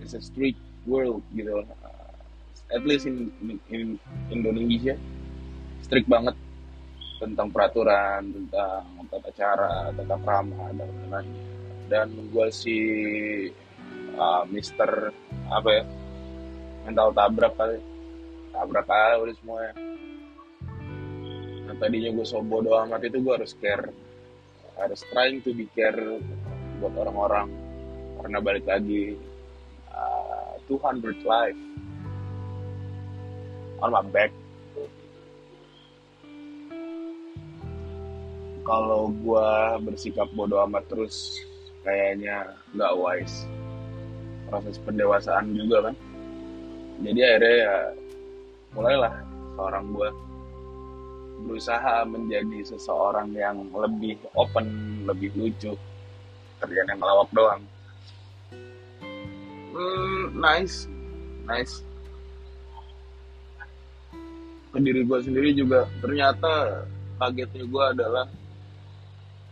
is 0.03 0.13
a 0.13 0.21
strict 0.21 0.61
world 0.85 1.25
gitu 1.33 1.65
at 2.73 2.81
least 2.85 3.05
in, 3.05 3.29
in 3.69 3.97
Indonesia 4.33 4.97
strict 5.85 6.09
banget 6.09 6.33
tentang 7.15 7.47
peraturan, 7.47 8.27
tentang 8.27 8.83
tata 9.07 9.31
cara, 9.31 9.71
tata 9.95 10.17
krama 10.19 10.67
dan 10.75 10.89
lain-lain. 10.89 11.33
Dan 11.85 12.07
gue 12.33 12.47
si 12.49 12.77
uh, 14.17 14.43
Mister 14.49 15.13
apa 15.47 15.69
ya 15.69 15.83
mental 16.83 17.13
tabrak 17.13 17.53
kali, 17.53 17.77
tabrak 18.49 18.89
aja 18.89 19.21
udah 19.21 19.35
semuanya. 19.37 19.73
Nah 21.69 21.75
tadinya 21.77 22.09
gue 22.17 22.25
so 22.25 22.41
bodo 22.41 22.73
amat 22.83 23.05
itu 23.05 23.21
gue 23.21 23.33
harus 23.33 23.53
care, 23.61 23.93
harus 24.75 24.99
trying 25.13 25.39
to 25.45 25.53
be 25.53 25.69
care 25.71 26.19
buat 26.81 26.93
orang-orang 26.97 27.47
karena 28.25 28.41
balik 28.41 28.65
lagi. 28.65 29.13
Uh, 29.93 30.57
200 30.65 31.13
life. 31.29 31.61
On 33.85 33.93
my 33.93 34.01
back. 34.09 34.33
Kalau 38.65 39.13
gue 39.13 39.49
bersikap 39.85 40.25
bodoh 40.33 40.65
amat 40.65 40.89
terus 40.89 41.37
kayaknya 41.85 42.49
nggak 42.73 42.97
wise. 42.97 43.45
Proses 44.49 44.81
pendewasaan 44.81 45.53
juga 45.53 45.93
kan? 45.93 45.95
Jadi 47.05 47.21
akhirnya 47.21 47.53
ya 47.61 47.75
mulailah 48.73 49.13
seorang 49.53 49.85
gue 49.93 50.09
berusaha 51.45 52.09
menjadi 52.09 52.73
seseorang 52.73 53.37
yang 53.37 53.69
lebih 53.69 54.17
open 54.33 54.65
lebih 55.05 55.29
lucu. 55.37 55.77
Kerjaan 56.57 56.89
yang 56.89 56.97
melawak 56.97 57.29
doang 57.29 57.61
hmm, 59.75 60.39
nice. 60.39 60.87
Nice. 61.43 61.83
Ke 64.71 64.79
diri 64.79 65.03
gue 65.03 65.19
sendiri 65.19 65.51
juga 65.51 65.87
ternyata 65.99 66.83
kagetnya 67.19 67.63
gue 67.67 67.83
adalah 67.95 68.25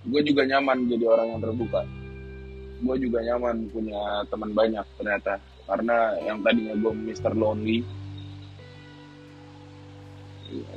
gue 0.03 0.21
juga 0.23 0.43
nyaman 0.47 0.87
jadi 0.87 1.05
orang 1.07 1.27
yang 1.35 1.41
terbuka. 1.43 1.81
Gue 2.83 2.95
juga 2.99 3.19
nyaman 3.23 3.67
punya 3.71 4.23
teman 4.27 4.51
banyak 4.51 4.83
ternyata 4.99 5.39
karena 5.63 6.19
yang 6.23 6.43
tadinya 6.43 6.75
gue 6.75 6.91
Mr. 6.91 7.31
Lonely 7.35 7.83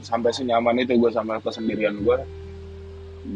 sampai 0.01 0.31
senyaman 0.33 0.79
itu 0.81 0.97
gue 0.97 1.11
sama 1.13 1.43
kesendirian 1.43 2.01
gue 2.01 2.19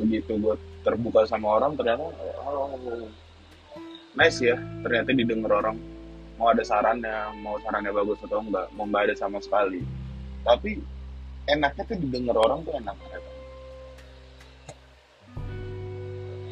begitu 0.01 0.39
gue 0.39 0.55
terbuka 0.87 1.27
sama 1.27 1.59
orang 1.61 1.75
ternyata 1.75 2.07
oh, 2.47 3.11
nice 4.17 4.41
ya 4.41 4.57
ternyata 4.87 5.11
didengar 5.13 5.53
orang 5.61 5.77
mau 6.41 6.57
ada 6.57 6.65
sarannya 6.65 7.37
mau 7.45 7.61
sarannya 7.61 7.93
bagus 7.93 8.17
atau 8.25 8.41
enggak 8.41 8.73
mau 8.73 8.89
enggak 8.89 9.13
ada 9.13 9.15
sama 9.21 9.37
sekali. 9.45 9.85
Tapi 10.41 10.81
enaknya 11.45 11.85
tuh 11.85 11.99
didengar 12.01 12.37
orang 12.41 12.65
tuh 12.65 12.73
enak 12.81 12.97
ya. 13.13 13.21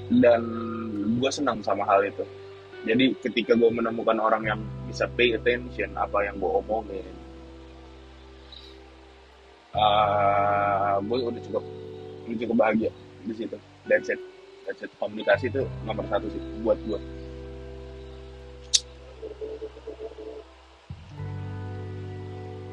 dan 0.08 0.40
gue 1.20 1.30
senang 1.32 1.60
sama 1.64 1.84
hal 1.84 2.04
itu. 2.04 2.24
Jadi 2.84 3.16
ketika 3.20 3.52
gue 3.56 3.68
menemukan 3.68 4.16
orang 4.20 4.42
yang 4.44 4.60
bisa 4.88 5.04
pay 5.08 5.36
attention 5.36 5.92
apa 5.96 6.24
yang 6.24 6.40
gue 6.40 6.48
omongin 6.48 7.04
ah, 9.76 10.96
uh, 10.96 11.04
gue 11.04 11.16
udah 11.28 11.42
cukup 11.44 11.64
udah 12.24 12.38
cukup 12.40 12.56
bahagia 12.56 12.90
di 13.24 13.34
situ. 13.36 13.56
That's 13.84 14.08
it. 14.08 14.20
That's 14.64 14.80
it. 14.80 14.90
Komunikasi 14.96 15.52
itu 15.52 15.64
nomor 15.84 16.08
satu 16.08 16.28
sih 16.32 16.40
buat 16.64 16.80
gue 16.88 17.00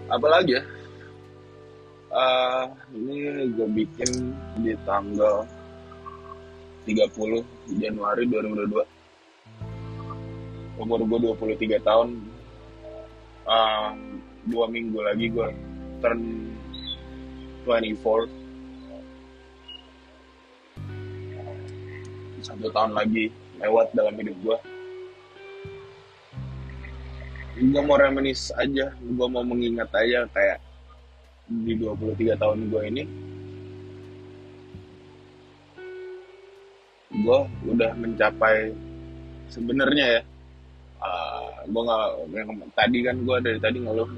apalagi 0.10 0.62
ya? 0.62 0.64
Uh, 2.16 2.72
ini 2.96 3.52
gue 3.52 3.68
bikin 3.76 4.32
di 4.64 4.72
tanggal 4.88 5.44
30 6.88 7.44
Januari 7.76 8.24
2022 8.30 8.96
umur 10.80 11.00
gue 11.08 11.20
23 11.34 11.82
tahun. 11.82 12.10
Uh, 13.46 13.94
dua 14.46 14.66
minggu 14.70 15.02
lagi 15.02 15.30
gue 15.30 15.50
turn 16.02 16.50
24 17.66 18.30
satu 22.46 22.70
tahun 22.70 22.94
lagi 22.94 23.34
lewat 23.58 23.90
dalam 23.98 24.14
hidup 24.22 24.38
gue 24.46 24.58
gue 27.56 27.82
mau 27.88 27.96
reminis 27.96 28.52
aja 28.60 28.92
gue 28.92 29.28
mau 29.32 29.40
mengingat 29.40 29.88
aja 29.96 30.28
kayak 30.36 30.60
di 31.48 31.78
23 31.78 32.36
tahun 32.42 32.60
gue 32.68 32.82
ini. 32.90 33.04
Gue 37.16 37.40
udah 37.72 37.92
mencapai 37.96 38.76
sebenarnya 39.48 40.20
ya. 40.20 40.22
Uh, 41.00 41.64
gue 41.70 41.82
nggak 41.86 42.72
tadi 42.74 42.98
kan 43.06 43.16
gue 43.24 43.38
dari 43.40 43.60
tadi 43.62 43.78
ngeluh 43.78 44.10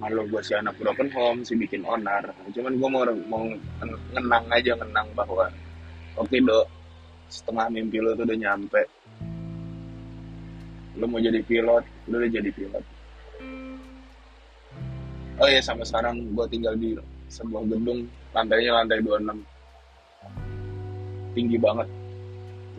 ngeluh 0.00 0.24
gue 0.32 0.40
si 0.40 0.56
anak 0.56 0.74
broken 0.80 1.12
home 1.12 1.44
si 1.46 1.54
bikin 1.54 1.84
onar. 1.86 2.34
Cuman 2.50 2.80
gue 2.80 2.88
mau 2.88 3.04
mau 3.28 3.44
ngenang 4.10 4.46
aja 4.50 4.74
ngenang 4.80 5.06
bahwa 5.14 5.52
oke 6.18 6.34
dok 6.40 6.66
setengah 7.30 7.68
mimpi 7.70 8.02
lo 8.02 8.16
tuh 8.16 8.26
udah 8.26 8.38
nyampe. 8.42 8.82
Lo 10.98 11.04
mau 11.06 11.20
jadi 11.22 11.38
pilot 11.44 11.99
udah 12.18 12.30
jadi 12.30 12.50
pilot. 12.50 12.84
Oh 15.40 15.48
iya 15.48 15.64
sampai 15.64 15.88
sekarang 15.88 16.36
gue 16.36 16.46
tinggal 16.52 16.76
di 16.76 16.98
sebuah 17.30 17.64
gedung 17.70 18.10
lantainya 18.36 18.76
lantai 18.76 19.00
26 19.00 19.40
tinggi 21.32 21.56
banget. 21.56 21.88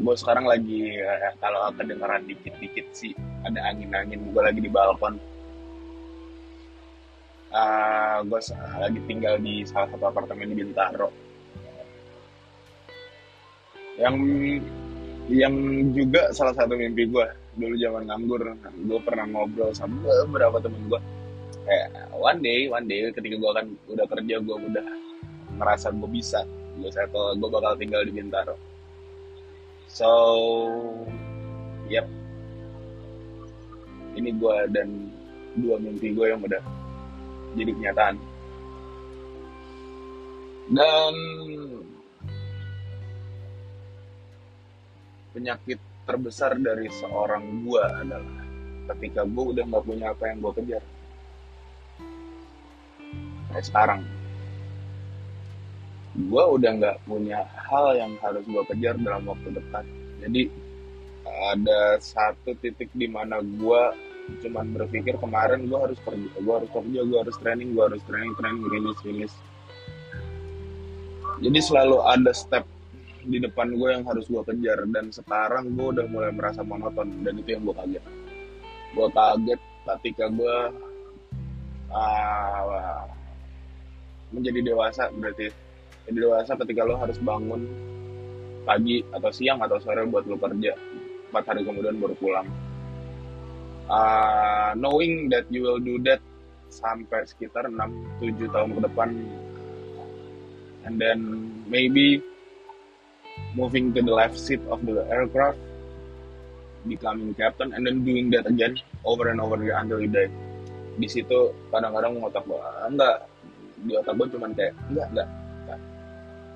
Gue 0.02 0.16
sekarang 0.18 0.46
lagi 0.46 0.98
ya, 0.98 1.34
kalau 1.40 1.72
kedengeran 1.74 2.26
dikit-dikit 2.28 2.88
sih 2.94 3.14
ada 3.48 3.60
angin-angin 3.66 4.22
gue 4.30 4.42
lagi 4.42 4.60
di 4.62 4.70
balkon. 4.70 5.18
Uh, 7.52 7.58
ah, 7.60 8.18
gue 8.24 8.40
lagi 8.80 9.00
tinggal 9.12 9.36
di 9.42 9.68
salah 9.68 9.92
satu 9.92 10.08
apartemen 10.08 10.54
di 10.54 10.56
Bintaro. 10.56 11.12
Yang 14.00 14.16
yang 15.30 15.54
juga 15.94 16.34
salah 16.34 16.56
satu 16.56 16.74
mimpi 16.74 17.06
gue 17.06 17.26
dulu 17.60 17.76
zaman 17.78 18.08
nganggur 18.08 18.42
gue 18.88 19.00
pernah 19.04 19.26
ngobrol 19.28 19.70
sama 19.76 20.02
beberapa 20.26 20.58
temen 20.64 20.82
gue 20.88 21.02
kayak 21.68 21.90
one 22.16 22.40
day 22.42 22.66
one 22.72 22.88
day 22.90 23.12
ketika 23.14 23.36
gue 23.38 23.50
akan 23.54 23.66
udah 23.92 24.06
kerja 24.08 24.36
gue 24.42 24.56
udah 24.72 24.86
ngerasa 25.62 25.94
gue 25.94 26.10
bisa 26.10 26.42
gue 26.80 26.90
settle 26.90 27.38
gue 27.38 27.50
bakal 27.52 27.76
tinggal 27.78 28.02
di 28.02 28.16
Bintaro 28.16 28.72
So, 29.92 30.08
yep. 31.92 32.08
Ini 34.16 34.32
gue 34.40 34.56
dan 34.72 35.12
dua 35.60 35.76
mimpi 35.84 36.16
gue 36.16 36.32
yang 36.32 36.40
udah 36.40 36.64
jadi 37.60 37.72
kenyataan. 37.76 38.16
Dan 40.72 41.16
penyakit 45.32 45.80
terbesar 46.04 46.60
dari 46.60 46.88
seorang 46.92 47.64
gue 47.64 47.84
adalah 47.84 48.36
ketika 48.94 49.24
gue 49.24 49.44
udah 49.56 49.64
nggak 49.64 49.86
punya 49.86 50.06
apa 50.12 50.24
yang 50.28 50.38
gue 50.44 50.54
kejar. 50.60 50.84
Kayak 53.52 53.66
sekarang. 53.68 54.02
Gue 56.12 56.44
udah 56.44 56.72
nggak 56.76 56.98
punya 57.08 57.48
hal 57.72 57.96
yang 57.96 58.14
harus 58.20 58.44
gue 58.44 58.64
kejar 58.76 58.96
dalam 59.00 59.24
waktu 59.28 59.50
dekat. 59.56 59.86
Jadi 60.22 60.52
ada 61.26 61.98
satu 62.02 62.54
titik 62.60 62.92
di 62.92 63.08
mana 63.08 63.40
gue 63.40 63.82
cuman 64.40 64.72
berpikir 64.72 65.20
kemarin 65.20 65.68
gue 65.68 65.80
harus 65.80 66.00
kerja 66.00 66.30
gue 66.40 66.54
harus 66.56 66.72
kerja 66.72 67.00
gue 67.04 67.18
harus 67.20 67.36
training 67.42 67.70
gue 67.76 67.84
harus 67.84 68.02
training 68.08 68.34
training 68.40 68.64
rilis 68.72 69.00
rilis 69.04 69.34
jadi 71.42 71.60
selalu 71.60 71.98
ada 72.06 72.32
step 72.32 72.64
di 73.26 73.38
depan 73.38 73.74
gue 73.74 73.90
yang 73.94 74.04
harus 74.06 74.26
gue 74.26 74.42
kejar. 74.46 74.86
Dan 74.90 75.14
sekarang 75.14 75.74
gue 75.74 75.88
udah 75.98 76.06
mulai 76.10 76.32
merasa 76.34 76.66
monoton 76.66 77.22
dan 77.22 77.38
itu 77.38 77.54
yang 77.54 77.64
gue 77.66 77.76
kaget. 77.76 78.04
Gue 78.92 79.08
kaget 79.14 79.62
ketika 79.82 80.26
gue 80.30 80.58
uh, 81.92 83.04
menjadi 84.32 84.60
dewasa 84.74 85.12
berarti. 85.14 85.52
Jadi 86.10 86.18
dewasa 86.18 86.58
ketika 86.58 86.82
lo 86.82 86.98
harus 86.98 87.18
bangun 87.22 87.62
pagi 88.66 89.02
atau 89.14 89.30
siang 89.30 89.62
atau 89.62 89.78
sore 89.78 90.06
buat 90.10 90.26
lo 90.26 90.38
kerja. 90.38 90.74
Empat 91.32 91.44
hari 91.54 91.62
kemudian 91.64 91.98
baru 92.02 92.16
pulang. 92.18 92.48
Uh, 93.92 94.72
knowing 94.80 95.28
that 95.28 95.44
you 95.52 95.68
will 95.68 95.80
do 95.82 96.00
that 96.08 96.24
sampai 96.72 97.28
sekitar 97.28 97.68
6-7 97.68 98.48
tahun 98.48 98.70
ke 98.80 98.82
depan. 98.88 99.10
And 100.88 100.96
then 100.98 101.20
maybe 101.70 102.24
moving 103.54 103.92
to 103.92 104.00
the 104.02 104.14
left 104.14 104.40
seat 104.40 104.62
of 104.72 104.80
the 104.88 105.04
aircraft 105.12 105.60
becoming 106.88 107.34
captain 107.38 107.74
and 107.76 107.86
then 107.86 108.02
doing 108.02 108.32
that 108.34 108.48
again 108.48 108.74
over 109.06 109.30
and 109.30 109.38
over 109.38 109.60
again 109.60 109.86
until 109.86 110.02
you 110.02 110.10
die 110.10 110.32
di 111.00 111.08
situ 111.08 111.56
kadang-kadang 111.72 112.20
ngotak 112.20 112.44
gue 112.44 112.60
enggak. 112.84 113.18
Di 113.82 113.94
otak 113.96 114.14
gue 114.20 114.28
cuman 114.36 114.52
kayak 114.52 114.74
enggak 114.92 115.08
enggak 115.16 115.30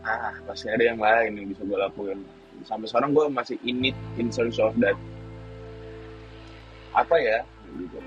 ah 0.06 0.38
pasti 0.46 0.70
ada 0.70 0.86
yang 0.86 1.02
lain 1.02 1.34
yang 1.34 1.48
bisa 1.50 1.66
gue 1.66 1.78
lakuin. 1.82 2.20
Sampai 2.62 2.86
sekarang 2.86 3.18
gue 3.18 3.26
masih 3.26 3.58
in 3.66 3.90
it 3.90 3.98
in 4.22 4.30
search 4.30 4.62
of 4.62 4.78
that. 4.78 4.94
Apa 6.94 7.16
ya? 7.18 7.40
Gitu. 7.74 8.00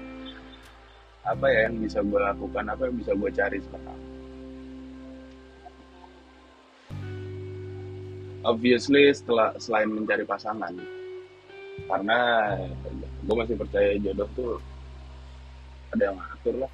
Apa 1.27 1.47
ya 1.51 1.67
yang 1.67 1.83
bisa 1.83 1.99
gue 2.01 2.21
lakukan? 2.23 2.65
Apa 2.71 2.87
yang 2.87 2.97
bisa 3.03 3.13
gue 3.19 3.31
cari 3.35 3.59
sekarang 3.59 4.08
obviously 8.47 9.11
setelah 9.11 9.55
selain 9.59 9.91
mencari 9.91 10.23
pasangan 10.23 10.75
karena 11.87 12.19
gue 13.25 13.35
masih 13.35 13.57
percaya 13.59 13.97
jodoh 14.03 14.29
tuh 14.35 14.53
ada 15.95 16.13
yang 16.13 16.17
ngatur 16.21 16.55
lah. 16.67 16.73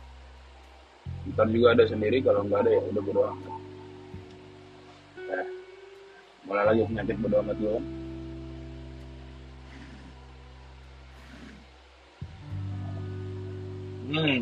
Ntar 1.25 1.47
juga 1.49 1.73
ada 1.77 1.85
sendiri 1.89 2.21
kalau 2.21 2.45
nggak 2.45 2.61
ada 2.65 2.71
ya 2.73 2.81
udah 2.93 3.03
beruang 3.05 3.39
eh, 5.33 5.47
mulai 6.45 6.65
lagi 6.69 6.81
penyakit 6.85 7.17
bodo 7.21 7.37
amat 7.41 7.57
gue 7.57 7.77
hmm 14.15 14.41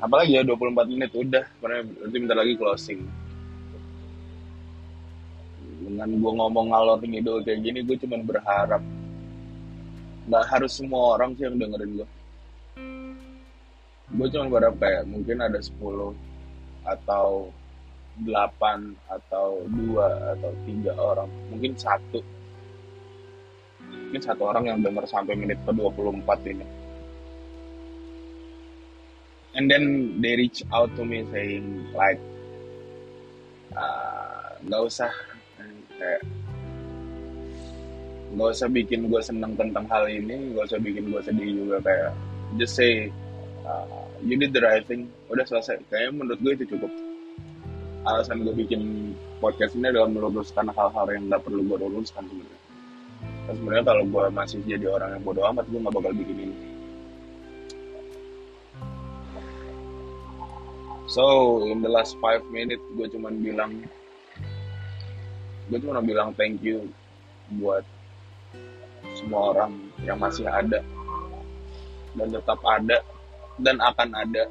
apalagi 0.00 0.36
ya 0.36 0.42
24 0.44 0.92
menit 0.92 1.12
udah 1.16 1.44
karena 1.60 1.84
nanti 1.84 2.16
bentar 2.20 2.36
lagi 2.36 2.54
closing 2.56 3.00
dengan 5.86 6.08
gue 6.10 6.32
ngomong 6.42 6.66
ngalor 6.74 6.98
ngidul 6.98 7.46
kayak 7.46 7.62
gini 7.62 7.86
gue 7.86 7.96
cuman 8.02 8.26
berharap 8.26 8.82
nggak 10.26 10.44
harus 10.50 10.72
semua 10.74 11.14
orang 11.14 11.38
sih 11.38 11.46
yang 11.46 11.54
dengerin 11.54 12.02
gue 12.02 12.08
gue 14.06 14.26
cuma 14.34 14.46
berharap 14.50 14.76
kayak 14.82 15.06
mungkin 15.06 15.38
ada 15.38 15.62
10 15.62 15.78
atau 16.86 17.54
delapan 18.22 18.96
atau 19.12 19.60
dua 19.68 20.36
atau 20.36 20.50
tiga 20.64 20.96
orang 20.96 21.28
mungkin 21.52 21.76
satu. 21.76 22.20
Mungkin 23.86 24.22
satu 24.22 24.42
orang 24.48 24.64
yang 24.72 24.78
dengar 24.80 25.04
sampai 25.04 25.36
menit 25.36 25.60
ke 25.66 25.72
24 25.74 26.24
ini. 26.48 26.66
And 29.56 29.68
then 29.68 30.16
they 30.20 30.36
reach 30.36 30.64
out 30.72 30.92
to 30.96 31.04
me 31.04 31.24
saying 31.32 31.92
like 31.96 32.20
ah, 33.72 34.56
nggak 34.64 34.80
uh, 34.80 34.88
usah 34.88 35.12
kayak 35.96 36.22
nggak 38.36 38.52
usah 38.52 38.68
bikin 38.68 39.08
gue 39.08 39.20
seneng 39.22 39.56
tentang 39.56 39.86
hal 39.88 40.04
ini 40.10 40.52
nggak 40.52 40.68
usah 40.68 40.80
bikin 40.82 41.08
gue 41.08 41.20
sedih 41.24 41.48
juga 41.56 41.76
kayak 41.80 42.10
just 42.60 42.76
say 42.76 43.08
uh, 43.64 44.06
you 44.22 44.36
did 44.38 44.52
the 44.54 44.62
right 44.62 44.84
thing 44.86 45.10
udah 45.28 45.44
selesai. 45.44 45.82
Kayaknya 45.90 46.10
menurut 46.14 46.38
gue 46.40 46.52
itu 46.62 46.64
cukup. 46.76 46.92
Alasan 48.06 48.46
gue 48.46 48.54
bikin 48.54 49.12
podcast 49.42 49.74
ini 49.74 49.90
adalah 49.90 50.06
meluruskan 50.06 50.70
hal-hal 50.70 51.06
yang 51.10 51.26
nggak 51.26 51.42
perlu 51.42 51.60
gue 51.66 51.76
luruskan 51.82 52.22
sebenarnya. 52.30 52.60
Sebenarnya 53.46 53.84
kalau 53.86 54.02
gue 54.06 54.24
masih 54.30 54.58
jadi 54.62 54.86
orang 54.90 55.10
yang 55.18 55.22
bodoh 55.26 55.44
amat 55.50 55.66
gue 55.66 55.78
nggak 55.82 55.94
bakal 55.94 56.12
bikin 56.14 56.38
ini. 56.38 56.56
So 61.06 61.24
in 61.66 61.82
the 61.82 61.90
last 61.90 62.18
five 62.18 62.42
minutes 62.50 62.82
gue 62.94 63.06
cuman 63.10 63.38
bilang 63.42 63.72
gue 65.66 65.78
cuma 65.82 65.98
bilang 65.98 66.30
thank 66.38 66.62
you 66.62 66.86
buat 67.58 67.82
semua 69.18 69.54
orang 69.54 69.72
yang 70.02 70.18
masih 70.18 70.46
ada. 70.46 70.82
Dan 72.16 72.32
tetap 72.32 72.60
ada 72.64 72.98
dan 73.60 73.76
akan 73.80 74.10
ada. 74.16 74.44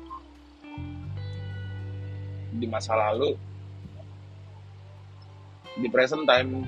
Di 2.56 2.66
masa 2.72 2.96
lalu 2.96 3.36
di 5.76 5.92
present 5.92 6.24
time 6.24 6.64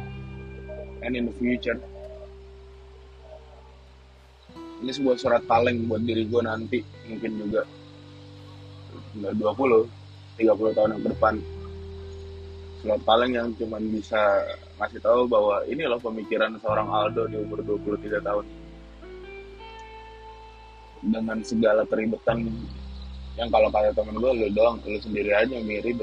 and 0.99 1.15
in 1.15 1.31
the 1.31 1.35
future. 1.39 1.79
Ini 4.77 4.91
sebuah 4.93 5.17
surat 5.17 5.41
kaleng 5.47 5.87
buat 5.89 6.03
diri 6.03 6.27
gue 6.27 6.41
nanti 6.43 6.79
mungkin 7.07 7.31
juga 7.39 7.61
udah 9.17 9.33
20 9.33 9.89
30 10.37 10.75
tahun 10.77 10.93
yang 10.93 11.01
ke 11.01 11.09
depan 11.17 11.33
surat 12.81 13.01
kaleng 13.05 13.33
yang 13.33 13.49
cuman 13.57 13.81
bisa 13.89 14.19
ngasih 14.77 15.01
tahu 15.01 15.25
bahwa 15.25 15.65
ini 15.65 15.83
loh 15.89 15.97
pemikiran 15.97 16.53
seorang 16.61 16.87
Aldo 16.89 17.25
di 17.25 17.37
umur 17.41 17.61
23 17.65 18.21
tahun. 18.21 18.45
Dengan 20.97 21.37
segala 21.45 21.85
keribetan 21.85 22.45
yang 23.37 23.53
kalau 23.53 23.69
kata 23.69 23.93
temen 23.93 24.17
gue 24.17 24.31
lu 24.33 24.49
doang 24.49 24.81
lu 24.81 24.97
sendiri 24.97 25.29
aja 25.29 25.61
mirip 25.61 26.01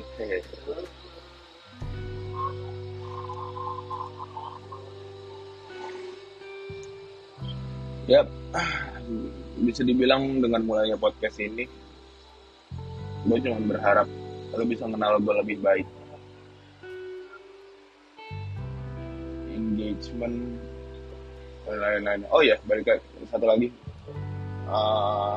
ya 8.06 8.22
bisa 9.66 9.82
dibilang 9.82 10.38
dengan 10.38 10.62
mulainya 10.62 10.94
podcast 10.94 11.42
ini 11.42 11.66
gue 13.26 13.38
cuma 13.42 13.58
berharap 13.66 14.06
lo 14.54 14.62
bisa 14.62 14.86
kenal 14.86 15.18
gue 15.18 15.34
lebih 15.42 15.58
baik 15.58 15.86
engagement 19.84 20.56
dan 21.68 21.76
lain-lain. 21.80 22.22
Oh 22.32 22.40
ya 22.40 22.56
balik 22.64 22.88
lagi. 22.88 23.04
Satu 23.28 23.44
lagi. 23.44 23.68
Uh, 24.64 25.36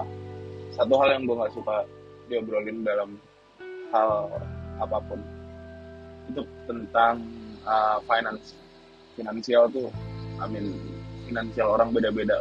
satu 0.71 0.93
hal 1.03 1.19
yang 1.19 1.27
gue 1.27 1.35
nggak 1.35 1.51
suka 1.51 1.83
diobrolin 2.31 2.83
dalam 2.87 3.19
hal 3.91 4.31
apa 4.79 4.97
pun 5.03 5.19
itu 6.31 6.41
tentang 6.63 7.19
uh, 7.67 7.99
finance. 8.07 8.55
Finansial 9.19 9.67
tuh 9.67 9.91
I 10.39 10.47
mean 10.47 10.79
finansial 11.27 11.75
orang 11.75 11.91
beda-beda. 11.91 12.39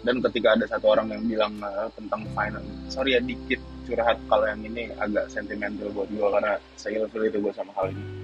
Dan 0.00 0.24
ketika 0.24 0.56
ada 0.56 0.64
satu 0.64 0.96
orang 0.96 1.12
yang 1.12 1.28
bilang 1.28 1.60
uh, 1.60 1.92
tentang 1.92 2.24
finance 2.32 2.80
sorry 2.88 3.14
ya 3.14 3.20
dikit 3.20 3.60
curhat 3.86 4.18
kalau 4.26 4.44
yang 4.48 4.60
ini 4.66 4.90
agak 4.98 5.30
sentimental 5.30 5.88
buat 5.94 6.08
gue 6.10 6.24
karena 6.24 6.56
saya 6.74 7.06
itu 7.06 7.38
gue 7.38 7.52
sama 7.54 7.70
hal 7.76 7.92
ini 7.92 8.19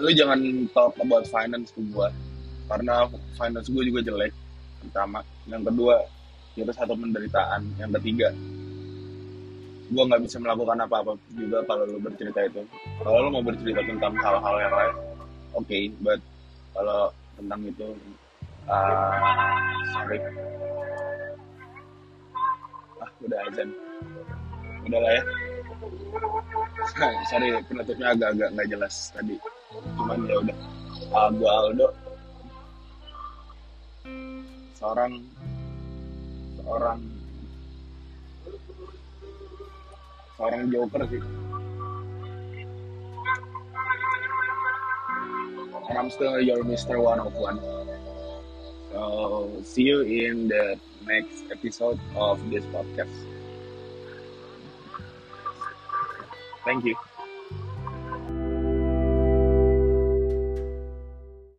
lu 0.00 0.10
jangan 0.14 0.40
talk 0.74 0.94
about 0.98 1.24
finance 1.30 1.70
ke 1.70 1.80
gue 1.82 2.08
karena 2.66 3.06
finance 3.36 3.68
gue 3.68 3.82
juga 3.86 4.00
jelek 4.02 4.32
pertama. 4.84 5.20
Yang 5.46 5.62
kedua 5.72 5.94
itu 6.54 6.72
satu 6.72 6.94
penderitaan. 6.96 7.62
Yang 7.78 7.90
ketiga 8.00 8.28
gue 9.84 10.02
nggak 10.02 10.22
bisa 10.24 10.40
melakukan 10.40 10.80
apa-apa 10.80 11.12
juga 11.36 11.60
kalau 11.68 11.84
lu 11.86 12.00
bercerita 12.00 12.40
itu. 12.42 12.64
Kalau 13.04 13.18
lu 13.24 13.28
mau 13.30 13.44
bercerita 13.44 13.84
tentang 13.84 14.16
hal-hal 14.16 14.56
yang 14.58 14.74
lain 14.74 14.94
oke 15.54 15.70
okay, 15.70 15.86
but 16.02 16.18
kalau 16.74 17.14
tentang 17.38 17.60
itu 17.62 17.88
uh, 18.66 19.14
sorry. 19.94 20.18
Ah 22.98 23.10
udah 23.22 23.38
azan. 23.50 23.68
Udah 24.84 25.00
lah 25.00 25.12
ya. 25.14 25.22
Sorry 27.30 27.48
penutupnya 27.66 28.12
agak-agak 28.12 28.48
nggak 28.54 28.68
jelas 28.70 29.10
tadi 29.10 29.36
cuman 29.96 30.18
ya 30.28 30.36
udah 30.42 30.58
uh, 31.14 31.28
gua 31.34 31.50
Aldo 31.66 31.88
seorang 34.78 35.12
seorang 36.60 37.00
seorang 40.36 40.62
joker 40.70 41.02
sih 41.08 41.22
and 45.88 45.98
I'm 45.98 46.10
still 46.10 46.40
your 46.40 46.64
Mr. 46.64 47.00
One 47.00 47.20
of 47.20 47.34
One. 47.34 47.60
So 48.92 49.62
see 49.64 49.82
you 49.82 50.00
in 50.00 50.48
the 50.48 50.78
next 51.06 51.44
episode 51.52 52.00
of 52.16 52.38
this 52.50 52.64
podcast. 52.66 53.14
Thank 56.64 56.84
you. 56.84 56.96